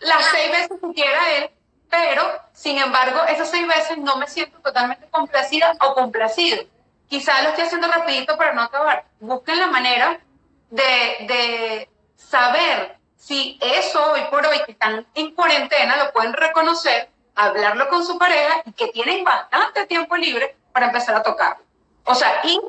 [0.00, 1.50] las seis veces que quiera él,
[1.88, 6.64] pero sin embargo, esas seis veces no me siento totalmente complacida o complacido.
[7.08, 9.04] Quizá lo estoy haciendo rapidito para no acabar.
[9.20, 10.18] Busquen la manera
[10.70, 10.82] de,
[11.28, 17.88] de saber si eso hoy por hoy que están en cuarentena lo pueden reconocer hablarlo
[17.88, 21.58] con su pareja y que tienen bastante tiempo libre para empezar a tocar.
[22.04, 22.60] O sea, y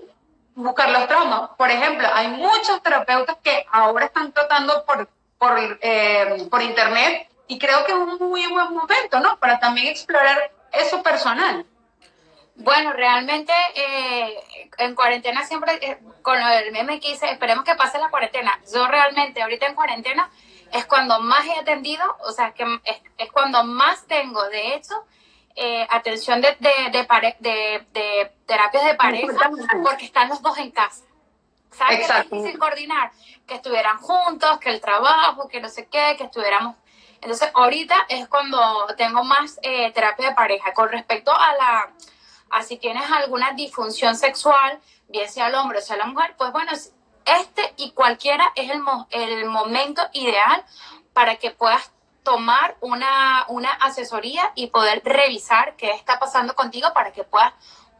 [0.56, 1.51] buscar los traumas.
[1.58, 7.60] Por ejemplo, hay muchos terapeutas que ahora están tratando por, por, eh, por internet y
[7.60, 9.38] creo que es un muy buen momento, ¿no?
[9.38, 11.65] Para también explorar eso personal.
[12.56, 14.33] Bueno, realmente eh,
[14.77, 18.60] en cuarentena siempre, eh, con lo del meme que hice, esperemos que pase la cuarentena.
[18.73, 20.29] Yo realmente ahorita en cuarentena
[20.71, 24.95] es cuando más he atendido, o sea, que es, es cuando más tengo, de hecho,
[25.55, 27.07] eh, atención de, de,
[27.39, 29.49] de, de, terapias de pareja,
[29.83, 31.05] porque están los dos en casa.
[31.71, 32.01] ¿Sabes?
[32.01, 32.35] Exacto.
[32.35, 33.11] Es difícil coordinar,
[33.47, 36.75] que estuvieran juntos, que el trabajo, que no sé qué, que estuviéramos...
[37.21, 40.73] Entonces, ahorita es cuando tengo más eh, terapia de pareja.
[40.73, 41.93] Con respecto a la,
[42.51, 46.51] a si tienes alguna disfunción sexual, bien sea el hombre o sea la mujer, pues
[46.51, 46.71] bueno,
[47.26, 50.63] este y cualquiera es el, el momento ideal
[51.13, 51.92] para que puedas
[52.23, 57.54] tomar una, una asesoría y poder revisar qué está pasando contigo para que puedas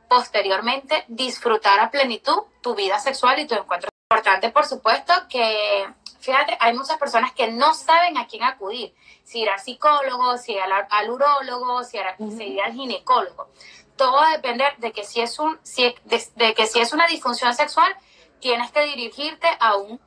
[0.10, 3.90] posteriormente disfrutar a plenitud tu vida sexual y tu encuentro.
[4.10, 5.88] Importante, por supuesto, que
[6.26, 10.54] fíjate, hay muchas personas que no saben a quién acudir, si ir al psicólogo, si
[10.54, 13.50] ir al, urólogo, si ir, al ginecólogo.
[13.96, 17.08] Todo va a depender de que si es un, si, de, que si es una
[17.08, 17.96] disfunción sexual,
[18.40, 20.00] tienes que dirigirte a un,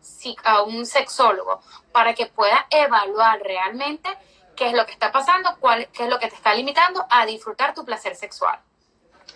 [0.44, 1.60] a un sexólogo
[1.92, 4.08] para que pueda evaluar realmente
[4.56, 7.24] qué es lo que está pasando, cuál, qué es lo que te está limitando a
[7.26, 8.58] disfrutar tu placer sexual.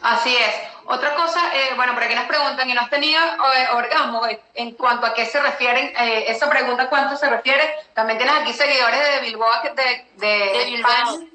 [0.02, 0.54] Así es.
[0.86, 4.22] Otra cosa, eh, bueno, por aquí nos preguntan, ¿y no has tenido eh, orgasmo?
[4.54, 7.62] En cuanto a qué se refieren, eh, esa pregunta, ¿cuánto se refiere?
[7.94, 11.31] También tienes aquí seguidores de Bilbao, de, de, España.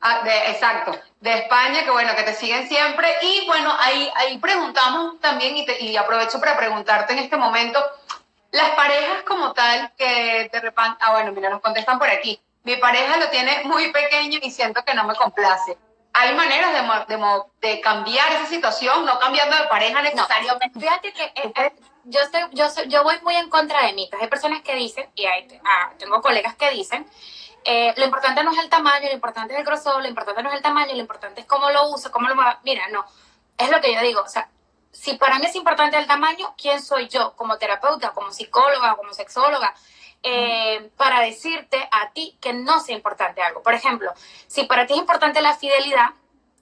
[0.00, 3.08] Ah, de, exacto, de España, que bueno, que te siguen siempre.
[3.22, 7.84] Y bueno, ahí, ahí preguntamos también, y, y aprovecho para preguntarte en este momento,
[8.52, 12.40] las parejas como tal, que de repente, ah, bueno, mira, nos contestan por aquí.
[12.62, 15.76] Mi pareja lo tiene muy pequeño y siento que no me complace
[16.18, 20.78] hay maneras de, de, de, cambiar esa situación, no cambiando de pareja necesariamente.
[20.78, 21.72] fíjate que eh, eh,
[22.04, 24.20] yo, estoy, yo, yo voy muy en contra de mitos.
[24.20, 27.06] Hay personas que dicen, y hay, ah, tengo colegas que dicen,
[27.64, 30.50] eh, lo importante no es el tamaño, lo importante es el grosor, lo importante no
[30.50, 33.04] es el tamaño, lo importante es cómo lo uso, cómo lo Mira, no,
[33.56, 34.48] es lo que yo digo, o sea,
[34.92, 39.12] si para mí es importante el tamaño, ¿quién soy yo como terapeuta, como psicóloga, como
[39.12, 39.74] sexóloga?
[40.22, 43.62] Eh, para decirte a ti que no sea importante algo.
[43.62, 44.12] Por ejemplo,
[44.48, 46.10] si para ti es importante la fidelidad,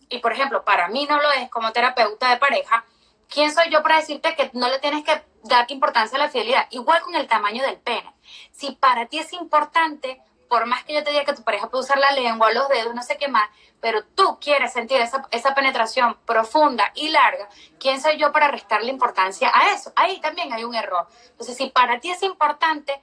[0.09, 2.85] y por ejemplo, para mí no lo es como terapeuta de pareja,
[3.29, 6.67] ¿quién soy yo para decirte que no le tienes que dar importancia a la fidelidad?
[6.71, 8.13] Igual con el tamaño del pene.
[8.53, 11.85] Si para ti es importante, por más que yo te diga que tu pareja puede
[11.85, 13.49] usar la lengua, los dedos, no sé qué más,
[13.81, 18.91] pero tú quieres sentir esa, esa penetración profunda y larga, ¿quién soy yo para restarle
[18.91, 19.93] importancia a eso?
[19.97, 21.07] Ahí también hay un error.
[21.31, 23.03] Entonces, si para ti es importante,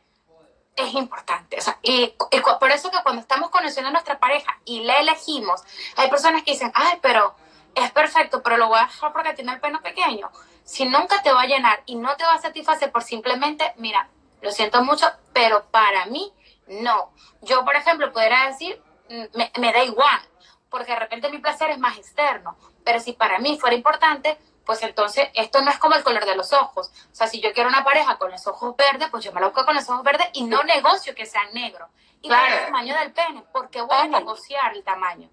[0.76, 1.58] es importante.
[1.58, 2.14] O sea, y,
[2.60, 5.62] por eso que cuando estamos conociendo a nuestra pareja y le elegimos,
[5.96, 7.36] hay personas que dicen, ay, pero
[7.76, 10.32] es perfecto, pero lo voy a dejar porque tiene el pelo pequeño.
[10.64, 14.10] Si nunca te va a llenar y no te va a satisfacer por simplemente, mira,
[14.42, 16.34] lo siento mucho, pero para mí
[16.68, 17.12] no.
[17.42, 20.22] Yo, por ejemplo, pudiera decir, mm, me, me da igual,
[20.70, 24.82] porque de repente mi placer es más externo, pero si para mí fuera importante, pues
[24.84, 26.92] entonces esto no es como el color de los ojos.
[27.12, 29.48] O sea, si yo quiero una pareja con los ojos verdes, pues yo me la
[29.48, 31.90] busco con los ojos verdes y no negocio que sean negros.
[32.22, 32.56] Y claro.
[32.56, 35.30] el tamaño del pene, porque voy a negociar el tamaño.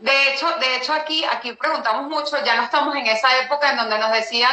[0.00, 3.76] De hecho, de hecho aquí, aquí preguntamos mucho, ya no estamos en esa época en
[3.76, 4.50] donde nos decían,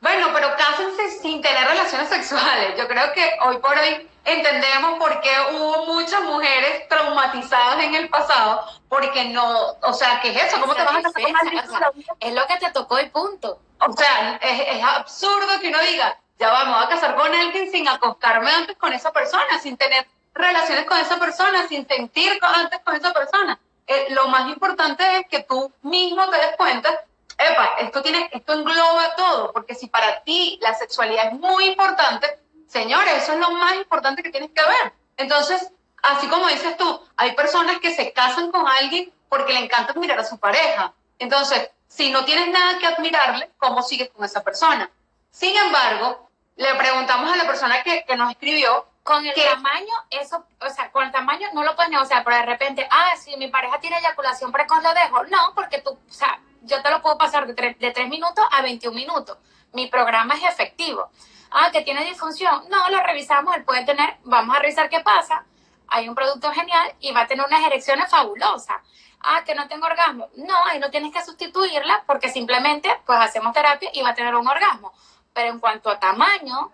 [0.00, 2.76] bueno, pero cásense sin tener relaciones sexuales.
[2.78, 8.08] Yo creo que hoy por hoy entendemos por qué hubo muchas mujeres traumatizadas en el
[8.08, 10.60] pasado, porque no, o sea, ¿qué es eso?
[10.60, 12.06] ¿Cómo te vas a casar con alguien?
[12.20, 13.58] es lo que te tocó y punto.
[13.80, 18.50] O sea, es, absurdo que uno diga, ya vamos a casar con alguien sin acostarme
[18.50, 23.12] antes con esa persona, sin tener relaciones con esa persona, sin sentir antes con esa
[23.12, 23.58] persona.
[23.86, 27.04] Eh, lo más importante es que tú mismo te des cuenta,
[27.38, 32.41] epa, esto, tiene, esto engloba todo, porque si para ti la sexualidad es muy importante,
[32.72, 34.92] señores, eso es lo más importante que tienes que ver.
[35.18, 35.70] Entonces,
[36.02, 40.18] así como dices tú, hay personas que se casan con alguien porque le encanta mirar
[40.18, 40.92] a su pareja.
[41.18, 44.90] Entonces, si no tienes nada que admirarle, ¿cómo sigues con esa persona?
[45.30, 48.86] Sin embargo, le preguntamos a la persona que, nos escribió.
[49.02, 52.46] Con el tamaño, eso, o sea, con el tamaño no lo puedes negociar, pero de
[52.46, 55.24] repente, ah, si mi pareja tiene eyaculación precoz, lo dejo.
[55.24, 58.44] No, porque tú, o sea, yo te lo puedo pasar de 3, de 3 minutos
[58.50, 59.38] a 21 minutos.
[59.72, 61.10] Mi programa es efectivo.
[61.52, 62.64] Ah, que tiene disfunción.
[62.68, 65.44] No, lo revisamos, él puede tener, vamos a revisar qué pasa.
[65.88, 68.76] Hay un producto genial y va a tener unas erecciones fabulosas
[69.20, 70.28] ah, que no tengo orgasmo.
[70.36, 74.34] No, ahí no tienes que sustituirla porque simplemente pues hacemos terapia y va a tener
[74.34, 74.92] un orgasmo.
[75.34, 76.72] Pero en cuanto a tamaño,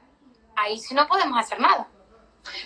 [0.57, 1.87] ahí sí no podemos hacer nada.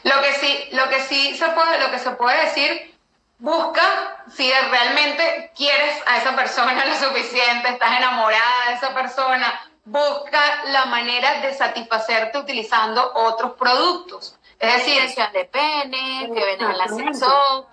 [0.05, 2.95] Lo que sí, lo que sí se puede, lo que se puede decir,
[3.39, 10.65] busca si realmente quieres a esa persona lo suficiente, estás enamorada de esa persona, busca
[10.67, 14.39] la manera de satisfacerte utilizando otros productos.
[14.59, 15.03] Es decir,
[15.33, 17.67] de pene, que ven al ascensor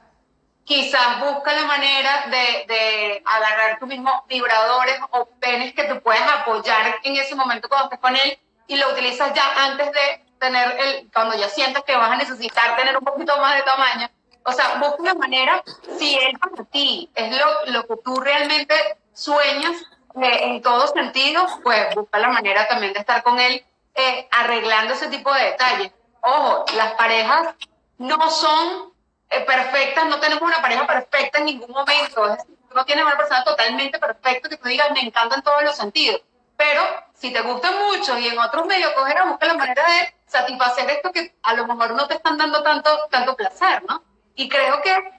[0.70, 6.22] quizás busca la manera de, de, agarrar tus mismos vibradores o penes que tú puedes
[6.22, 8.38] apoyar en ese momento cuando estés con él
[8.68, 12.76] y lo utilizas ya antes de tener el, cuando ya sientas que vas a necesitar
[12.76, 14.10] tener un poquito más de tamaño.
[14.44, 15.64] O sea, busca la manera,
[15.98, 18.76] si él para ti es lo, lo que tú realmente
[19.12, 19.76] sueñas
[20.16, 23.64] eh, en todos sentidos, pues busca la manera también de estar con él
[23.96, 25.92] eh, arreglando ese tipo de detalles.
[26.22, 27.56] Ojo, las parejas
[27.98, 28.94] no son
[29.30, 32.38] eh, perfectas, no tenemos una pareja perfecta en ningún momento.
[32.74, 36.22] no tienes una persona totalmente perfecta que tú digas, me encanta en todos los sentidos.
[36.58, 36.82] Pero
[37.14, 41.36] si te gusta mucho y en otros medios coger la manera de satisfacer esto que
[41.44, 44.04] a lo mejor no te están dando tanto, tanto placer, ¿no?
[44.36, 45.12] Y creo que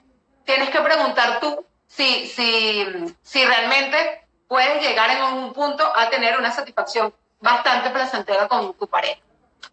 [0.45, 4.20] tienes que preguntar tú si, si, si realmente
[4.51, 9.21] puedes llegar en un punto a tener una satisfacción bastante placentera con tu pareja.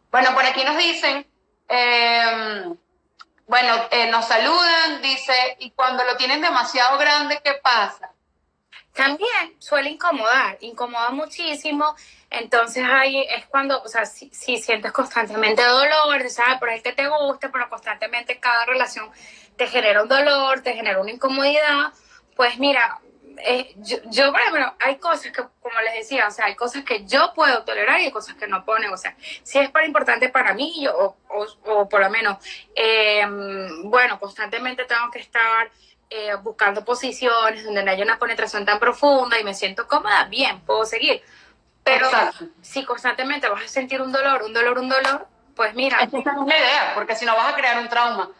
[0.08, 1.26] Bueno, por aquí nos dicen,
[1.66, 2.76] em,
[3.48, 8.12] bueno, eh, nos saludan, dice, y cuando lo tienen demasiado grande, ¿qué pasa?
[8.94, 11.96] También suele incomodar, incomoda muchísimo.
[12.30, 17.08] Entonces ahí es cuando, o sea, si, sientes constantemente dolor, sabes, por el que te
[17.08, 19.10] gusta, pero constantemente cada relación
[19.56, 21.92] te genera un dolor, te genera una incomodidad,
[22.36, 23.00] pues mira,
[23.45, 26.84] eh, yo, yo, por ejemplo, hay cosas que, como les decía, o sea, hay cosas
[26.84, 29.86] que yo puedo tolerar y hay cosas que no ponen, o sea, si es para
[29.86, 32.39] importante para mí, yo, o, o, por lo menos,
[32.74, 35.70] em, bueno, constantemente tengo que estar
[36.11, 40.61] eh, buscando posiciones donde no haya una penetración tan profunda y me siento cómoda, bien,
[40.61, 41.22] puedo seguir.
[41.84, 42.09] Pero
[42.61, 46.03] si constantemente vas a sentir un dolor, un dolor, un dolor, pues mira.
[46.03, 48.30] Esa es una idea, porque si no vas a crear un trauma.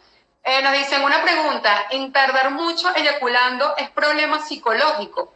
[0.43, 5.33] Eh, nos dicen una pregunta, ¿en tardar mucho eyaculando es problema psicológico?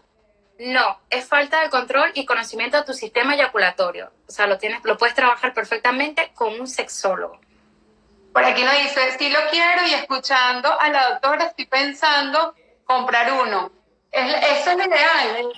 [0.60, 4.12] No, es falta de control y conocimiento de tu sistema eyaculatorio.
[4.28, 7.40] O sea, lo, tienes, lo puedes trabajar perfectamente con un sexólogo.
[8.32, 13.32] Por aquí nos dice, sí lo quiero y escuchando a la doctora estoy pensando comprar
[13.34, 13.72] uno.
[14.12, 15.54] Es, eso es lo ideal.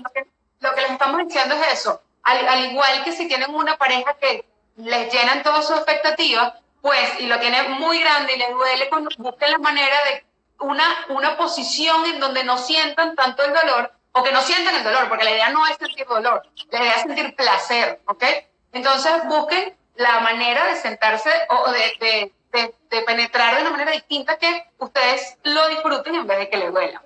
[0.59, 2.01] Lo que, les estamos diciendo es eso.
[2.23, 4.45] Al, al, igual que si tienen una pareja que
[4.77, 6.53] les llenan todas sus expectativas,
[6.86, 10.23] pues, y lo tiene muy grande y les duele, busquen la manera de
[10.59, 14.83] una, una posición en donde no sientan tanto el dolor, o que no sientan el
[14.83, 18.23] dolor, porque la idea no es sentir dolor, la idea es sentir placer, ¿ok?
[18.71, 24.38] Entonces busquen la manera de sentarse o de, de, de, penetrar de una manera distinta
[24.38, 27.01] que ustedes lo disfruten en vez de que les duela.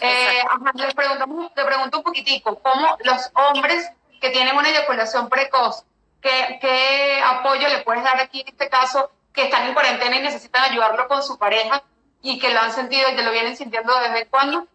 [0.00, 5.84] Eh, les, preguntamos, te pregunto un poquitico, ¿cómo los hombres que tienen una eyaculación precoz,
[6.26, 10.22] ¿qué, qué apoyo le puedes dar aquí en este caso que están en cuarentena y
[10.22, 11.84] necesitan ayudarlo con su pareja
[12.20, 14.66] y que lo han sentido y que lo vienen sintiendo desde cuándo?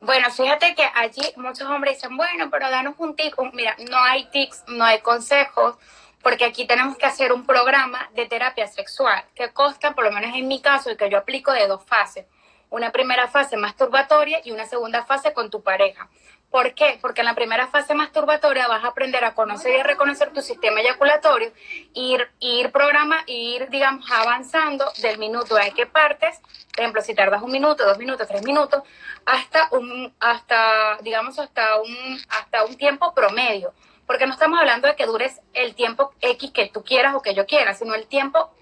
[0.00, 3.34] Bueno, fíjate que allí muchos hombres dicen, bueno, pero danos un tic.
[3.52, 5.76] Mira, no hay tics, no hay consejos,
[6.22, 10.36] porque aquí tenemos que hacer un programa de terapia sexual que consta, por lo menos
[10.36, 12.26] en mi caso, y que yo aplico de dos fases.
[12.68, 16.08] Una primera fase masturbatoria y una segunda fase con tu pareja.
[16.54, 17.00] ¿Por qué?
[17.00, 20.40] Porque en la primera fase masturbatoria vas a aprender a conocer y a reconocer tu
[20.40, 21.50] sistema eyaculatorio,
[21.94, 26.38] ir, ir programa, ir, digamos, avanzando del minuto en que partes,
[26.72, 28.84] por ejemplo, si tardas un minuto, dos minutos, tres minutos,
[29.26, 33.74] hasta un, hasta, digamos, hasta un, hasta un tiempo promedio.
[34.06, 37.34] Porque no estamos hablando de que dures el tiempo X que tú quieras o que
[37.34, 38.54] yo quiera, sino el tiempo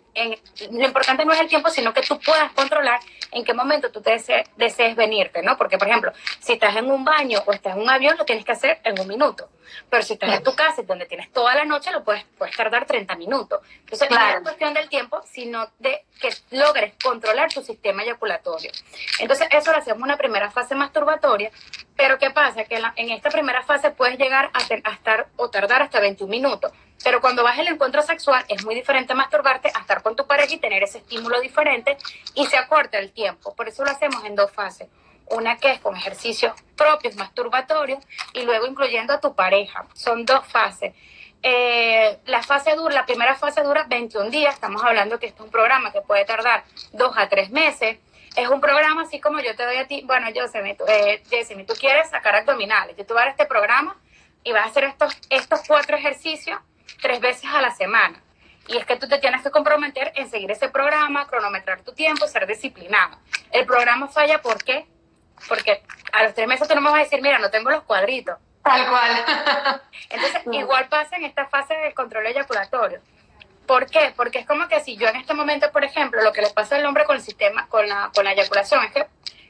[0.70, 3.00] lo importante no es el tiempo, sino que tú puedas controlar
[3.30, 4.22] en qué momento tú te
[4.56, 5.56] desees venirte, ¿no?
[5.56, 8.44] Porque, por ejemplo, si estás en un baño o estás en un avión, lo tienes
[8.44, 9.48] que hacer en un minuto.
[9.88, 12.86] Pero si estás en tu casa, donde tienes toda la noche, lo puedes, puedes tardar
[12.86, 13.60] 30 minutos.
[13.80, 18.70] Entonces, no es cuestión del tiempo, sino de que logres controlar tu sistema eyaculatorio.
[19.18, 21.50] Entonces, eso lo hacemos en una primera fase masturbatoria.
[21.96, 22.64] Pero, ¿qué pasa?
[22.64, 26.72] Que en, esta primera fase puedes llegar a, a estar o tardar hasta 21 minutos.
[27.04, 30.54] Pero cuando vas al encuentro sexual es muy diferente masturbarte a estar con tu pareja
[30.54, 31.96] y tener ese estímulo diferente
[32.34, 33.54] y se acorta el tiempo.
[33.54, 34.88] Por eso lo hacemos en dos fases.
[35.32, 38.04] Una que es con ejercicios propios masturbatorios
[38.34, 39.86] y luego incluyendo a tu pareja.
[39.94, 40.94] Son dos fases.
[41.42, 44.54] Eh, la fase dura, la primera fase dura 21 días.
[44.54, 47.98] Estamos hablando que este es un programa que puede tardar dos a tres meses.
[48.36, 50.02] Es un programa así como yo te doy a ti.
[50.04, 51.22] Bueno, yo eh,
[51.66, 52.94] tú quieres sacar abdominales.
[52.98, 53.96] Yo te voy a dar este programa
[54.44, 56.58] y vas a hacer estos, estos cuatro ejercicios
[57.00, 58.22] tres veces a la semana.
[58.68, 62.26] Y es que tú te tienes que comprometer en seguir ese programa, cronometrar tu tiempo,
[62.26, 63.16] ser disciplinado.
[63.50, 64.86] El programa falla, ¿por qué?
[65.48, 65.82] Porque
[66.12, 68.38] a los tres meses tú no me vas a decir, mira, no tengo los cuadritos.
[68.62, 69.24] Tal cual.
[70.10, 73.00] Entonces, igual pasa en esta fase del control eyaculatorio.
[73.66, 74.12] ¿Por qué?
[74.16, 76.76] Porque es como que si yo en este momento, por ejemplo, lo que le pasa
[76.76, 79.06] al hombre con el sistema, con la, con la eyaculación, es que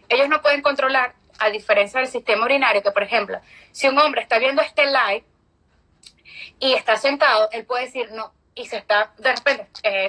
[0.09, 3.41] ellos no pueden controlar, a diferencia del sistema urinario, que por ejemplo,
[3.73, 5.25] si un hombre está viendo este live,
[6.63, 9.69] y está sentado, él puede decir no, y se está, de repente,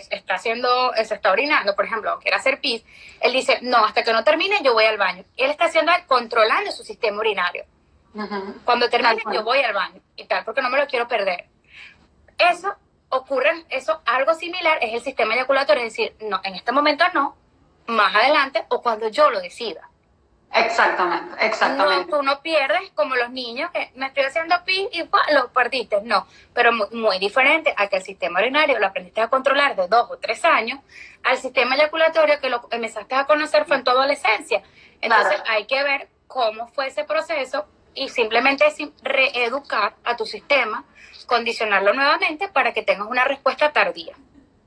[0.10, 2.84] está haciendo, se está orinando, por ejemplo, quiere hacer pis,
[3.22, 5.24] él dice, no, hasta que no termine yo voy al baño.
[5.38, 7.66] Él está haciendo, controlando su sistema urinario.
[8.66, 11.46] Cuando termine yo voy al baño y tal, porque no me lo quiero perder.
[12.38, 12.76] Eso
[13.10, 17.36] ocurre, eso, algo similar es el sistema eyaculatorio, es decir, no, en este momento no,
[17.88, 19.90] más adelante o cuando yo lo decida.
[20.56, 22.12] Exactamente, exactamente.
[22.12, 26.02] No, tú no pierdes como los niños que me estoy haciendo pis y lo perdiste.
[26.04, 30.12] No, pero muy, diferente a que el sistema urinario lo aprendiste a controlar de dos
[30.12, 30.80] o tres años,
[31.24, 34.62] al sistema eyaculatorio que lo empezaste a conocer fue en tu adolescencia.
[35.02, 38.66] Entonces hay que ver cómo fue ese proceso y simplemente
[39.02, 40.84] reeducar a tu sistema,
[41.26, 44.16] condicionarlo nuevamente para que tengas una respuesta tardía.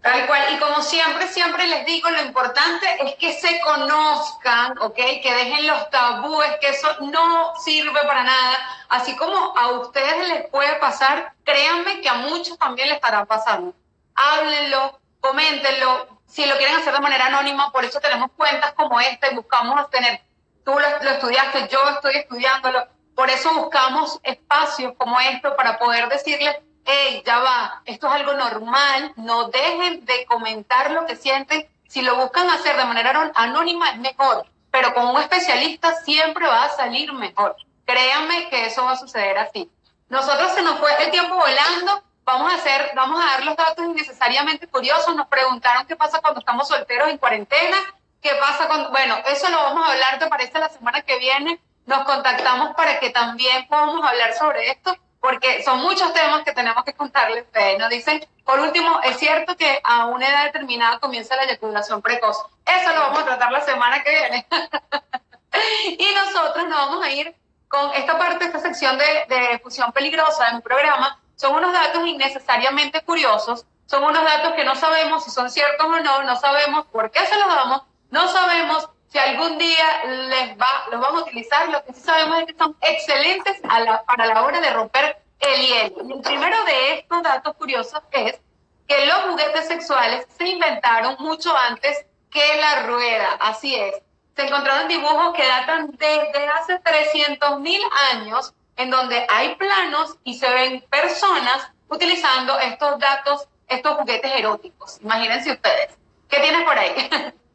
[0.07, 4.95] Tal cual, y como siempre, siempre les digo, lo importante es que se conozcan, ¿ok?
[4.95, 8.57] Que dejen los tabúes, que eso no sirve para nada.
[8.89, 13.75] Así como a ustedes les puede pasar, créanme que a muchos también les estará pasando.
[14.15, 19.33] Háblenlo, coméntenlo, si lo quieren hacer de manera anónima, por eso tenemos cuentas como esta
[19.33, 20.21] y buscamos tener,
[20.65, 22.87] tú lo, lo estudiaste, yo estoy estudiándolo,
[23.17, 28.33] por eso buscamos espacios como esto para poder decirles hey, ya va, esto es algo
[28.35, 31.69] normal, no dejen de comentar lo que sienten.
[31.89, 36.65] Si lo buscan hacer de manera anónima es mejor, pero con un especialista siempre va
[36.65, 37.57] a salir mejor.
[37.85, 39.71] Créanme que eso va a suceder así.
[40.09, 43.85] Nosotros se nos fue el tiempo volando, vamos a hacer, vamos a dar los datos
[43.85, 45.15] innecesariamente curiosos.
[45.15, 47.77] Nos preguntaron qué pasa cuando estamos solteros en cuarentena,
[48.21, 50.59] qué pasa cuando, bueno, eso lo vamos a hablar, ¿te parece?
[50.59, 54.97] La semana que viene nos contactamos para que también podamos hablar sobre esto
[55.27, 57.47] porque son muchos temas que tenemos que contarles.
[57.81, 62.37] Nos dicen, por último, es cierto que a una edad determinada comienza la eyaculación precoz.
[62.65, 64.47] Eso lo vamos a tratar la semana que viene.
[65.99, 67.35] y nosotros nos vamos a ir
[67.67, 71.19] con esta parte, esta sección de, de fusión peligrosa de mi programa.
[71.35, 76.01] Son unos datos innecesariamente curiosos, son unos datos que no sabemos si son ciertos o
[76.01, 80.85] no, no sabemos por qué se los damos, no sabemos si algún día les va,
[80.93, 84.61] los vamos a utilizar, lo que sí sabemos es que son excelentes para la hora
[84.61, 86.05] de romper el hielo.
[86.07, 88.39] Y el primero de estos datos curiosos es
[88.87, 93.95] que los juguetes sexuales se inventaron mucho antes que la rueda, así es.
[94.37, 97.81] Se encontraron dibujos que datan desde hace 300 mil
[98.13, 104.99] años, en donde hay planos y se ven personas utilizando estos datos, estos juguetes eróticos.
[105.01, 105.97] Imagínense ustedes.
[106.29, 106.93] ¿Qué tienes por ahí?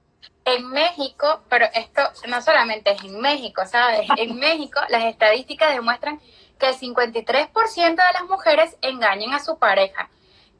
[0.44, 4.08] En México, pero esto no solamente es en México, ¿sabes?
[4.18, 6.20] En México las estadísticas demuestran
[6.60, 10.10] que el 53% de las mujeres engañan a su pareja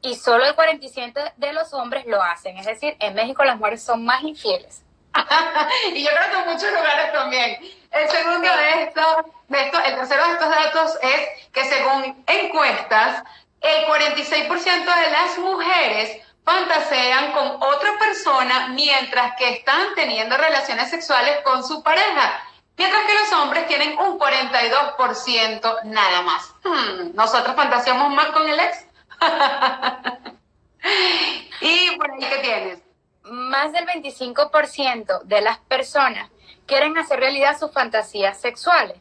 [0.02, 2.58] y solo el 47% de los hombres lo hacen.
[2.58, 4.82] Es decir, en México las mujeres son más infieles.
[5.94, 7.58] y yo creo que en muchos lugares también.
[7.90, 13.22] El segundo de esto, de esto, el tercero de estos datos es que según encuestas,
[13.60, 21.38] el 46% de las mujeres fantasean con otra persona mientras que están teniendo relaciones sexuales
[21.44, 22.42] con su pareja,
[22.76, 26.52] mientras que los hombres tienen un 42% nada más.
[26.64, 28.86] Hmm, ¿Nosotros fantaseamos más con el ex?
[31.60, 32.78] ¿Y por ahí qué tienes?
[33.22, 36.28] Más del 25% de las personas
[36.66, 39.00] quieren hacer realidad sus fantasías sexuales,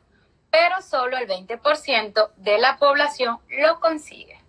[0.52, 4.41] pero solo el 20% de la población lo consigue.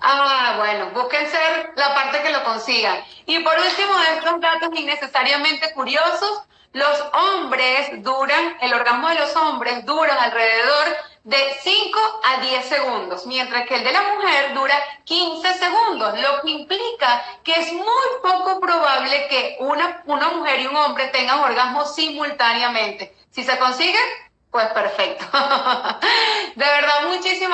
[0.00, 3.02] Ah, bueno, busquen ser la parte que lo consigan.
[3.26, 6.42] Y por último, de estos datos innecesariamente curiosos,
[6.72, 13.26] los hombres duran, el orgasmo de los hombres dura alrededor de 5 a 10 segundos,
[13.26, 14.74] mientras que el de la mujer dura
[15.04, 20.66] 15 segundos, lo que implica que es muy poco probable que una, una mujer y
[20.66, 23.16] un hombre tengan orgasmo simultáneamente.
[23.30, 23.98] Si se consigue,
[24.50, 25.24] pues perfecto.
[26.54, 26.85] De verdad,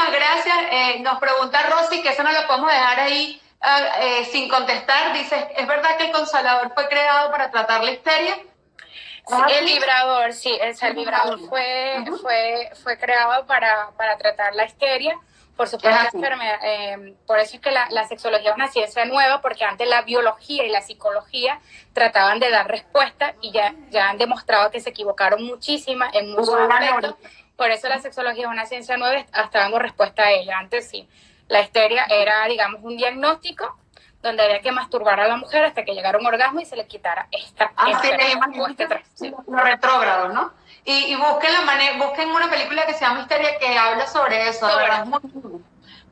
[0.02, 0.56] muchísimas gracias.
[0.70, 5.12] Eh, nos pregunta Rosy, que eso no lo podemos dejar ahí ah, eh, sin contestar.
[5.12, 8.38] Dice, ¿es verdad que el consolador fue creado para tratar la histeria?
[9.48, 15.16] el vibrador, sí, el, vibrador fue, fue, fue creado para, para tratar la histeria
[15.56, 16.18] por supuesto,
[16.64, 20.64] eh, por eso es que la, sexología es una ciencia nueva, porque antes la biología
[20.64, 21.60] y la psicología
[21.92, 26.54] trataban de dar respuesta y ya, ya han demostrado que se equivocaron muchísimas en muchos
[26.54, 27.14] aspectos.
[27.56, 30.58] Por eso la sexología es una ciencia nueva, está dando respuesta a ella.
[30.58, 31.08] Antes sí,
[31.48, 33.78] la histeria era, digamos, un diagnóstico
[34.22, 36.86] donde había que masturbar a la mujer hasta que llegara un orgasmo y se le
[36.86, 40.52] quitara esta ah, este Los retrógrados, ¿no?
[40.84, 44.66] Y, busquen, la manera, busquen una película que se llama Histeria que habla sobre eso,
[44.66, 45.06] verdad.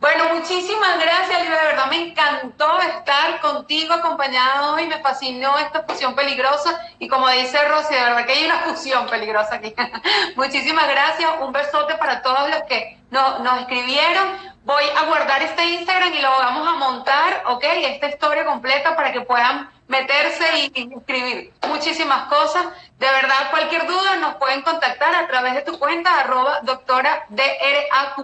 [0.01, 1.61] Bueno, muchísimas gracias, Lidia.
[1.61, 4.87] De verdad me encantó estar contigo acompañado hoy.
[4.87, 6.81] Me fascinó esta fusión peligrosa.
[6.99, 9.75] Y como dice Rosy, de verdad que hay una fusión peligrosa aquí.
[10.37, 11.31] muchísimas gracias.
[11.43, 14.39] Un besote para todos los que nos, nos escribieron.
[14.65, 17.65] Voy a guardar este Instagram y lo vamos a montar, ¿ok?
[17.65, 22.65] Esta historia completa para que puedan meterse y, escribir muchísimas cosas.
[22.99, 28.17] De verdad, cualquier duda nos pueden contactar a través de tu cuenta, arroba doctora DRA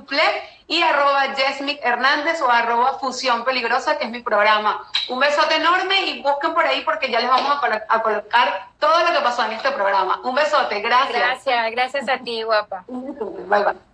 [0.68, 4.84] y arroba Jesmic Hernández o arroba Fusión Peligrosa, que es mi programa.
[5.08, 7.58] Un besote enorme y busquen por ahí porque ya les vamos
[7.88, 10.20] a, colocar todo lo que pasó en este programa.
[10.24, 11.18] Un besote, gracias.
[11.18, 12.84] Gracias, gracias a ti, guapa.
[12.88, 13.85] Bye, bye.